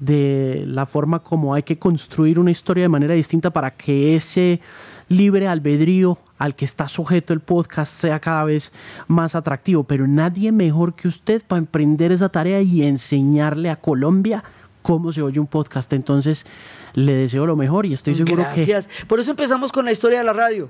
[0.00, 4.60] de la forma como hay que construir una historia de manera distinta para que ese
[5.08, 8.70] libre albedrío al que está sujeto el podcast sea cada vez
[9.08, 9.84] más atractivo.
[9.84, 14.44] Pero nadie mejor que usted para emprender esa tarea y enseñarle a Colombia
[14.82, 15.90] cómo se oye un podcast.
[15.94, 16.44] Entonces,
[16.92, 18.66] le deseo lo mejor y estoy seguro que...
[18.66, 18.90] Gracias.
[19.08, 20.68] Por eso empezamos con la historia de la radio.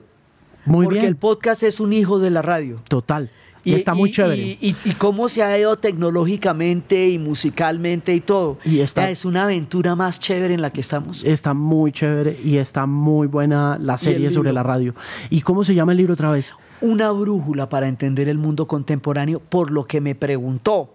[0.64, 2.80] Muy Porque el podcast es un hijo de la radio.
[2.88, 3.32] Total.
[3.64, 4.58] Y, está muy chévere.
[4.60, 8.58] Y, cómo se ha ido tecnológicamente y musicalmente y todo.
[8.64, 11.24] Y esta es una aventura más chévere en la que estamos.
[11.24, 14.94] Está muy chévere y está muy buena la serie sobre la radio.
[15.30, 16.54] ¿Y cómo se llama el libro otra vez?
[16.82, 20.94] Una brújula para entender el mundo contemporáneo, por lo que me preguntó.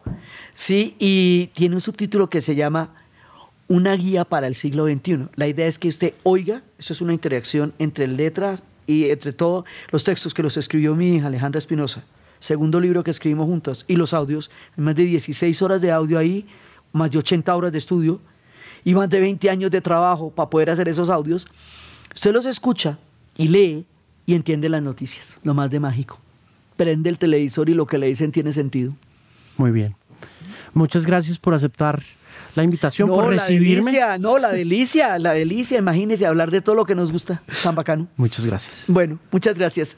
[0.53, 2.93] Sí, y tiene un subtítulo que se llama
[3.67, 5.29] Una guía para el siglo XXI.
[5.35, 9.65] La idea es que usted oiga, eso es una interacción entre letras y entre todos
[9.91, 12.03] los textos que los escribió mi hija Alejandra Espinosa
[12.39, 16.45] segundo libro que escribimos juntos, y los audios, más de 16 horas de audio ahí,
[16.91, 18.19] más de 80 horas de estudio,
[18.83, 21.47] y más de 20 años de trabajo para poder hacer esos audios,
[22.15, 22.97] usted los escucha
[23.37, 23.85] y lee
[24.25, 26.19] y entiende las noticias, lo más de mágico.
[26.77, 28.93] Prende el televisor y lo que le dicen tiene sentido.
[29.57, 29.95] Muy bien.
[30.73, 32.01] Muchas gracias por aceptar
[32.55, 33.91] la invitación, por recibirme.
[33.91, 35.77] Delicia, no, la delicia, la delicia.
[35.77, 37.41] Imagínese hablar de todo lo que nos gusta.
[37.63, 38.07] Tan bacano.
[38.15, 38.85] Muchas gracias.
[38.87, 39.97] Bueno, muchas gracias.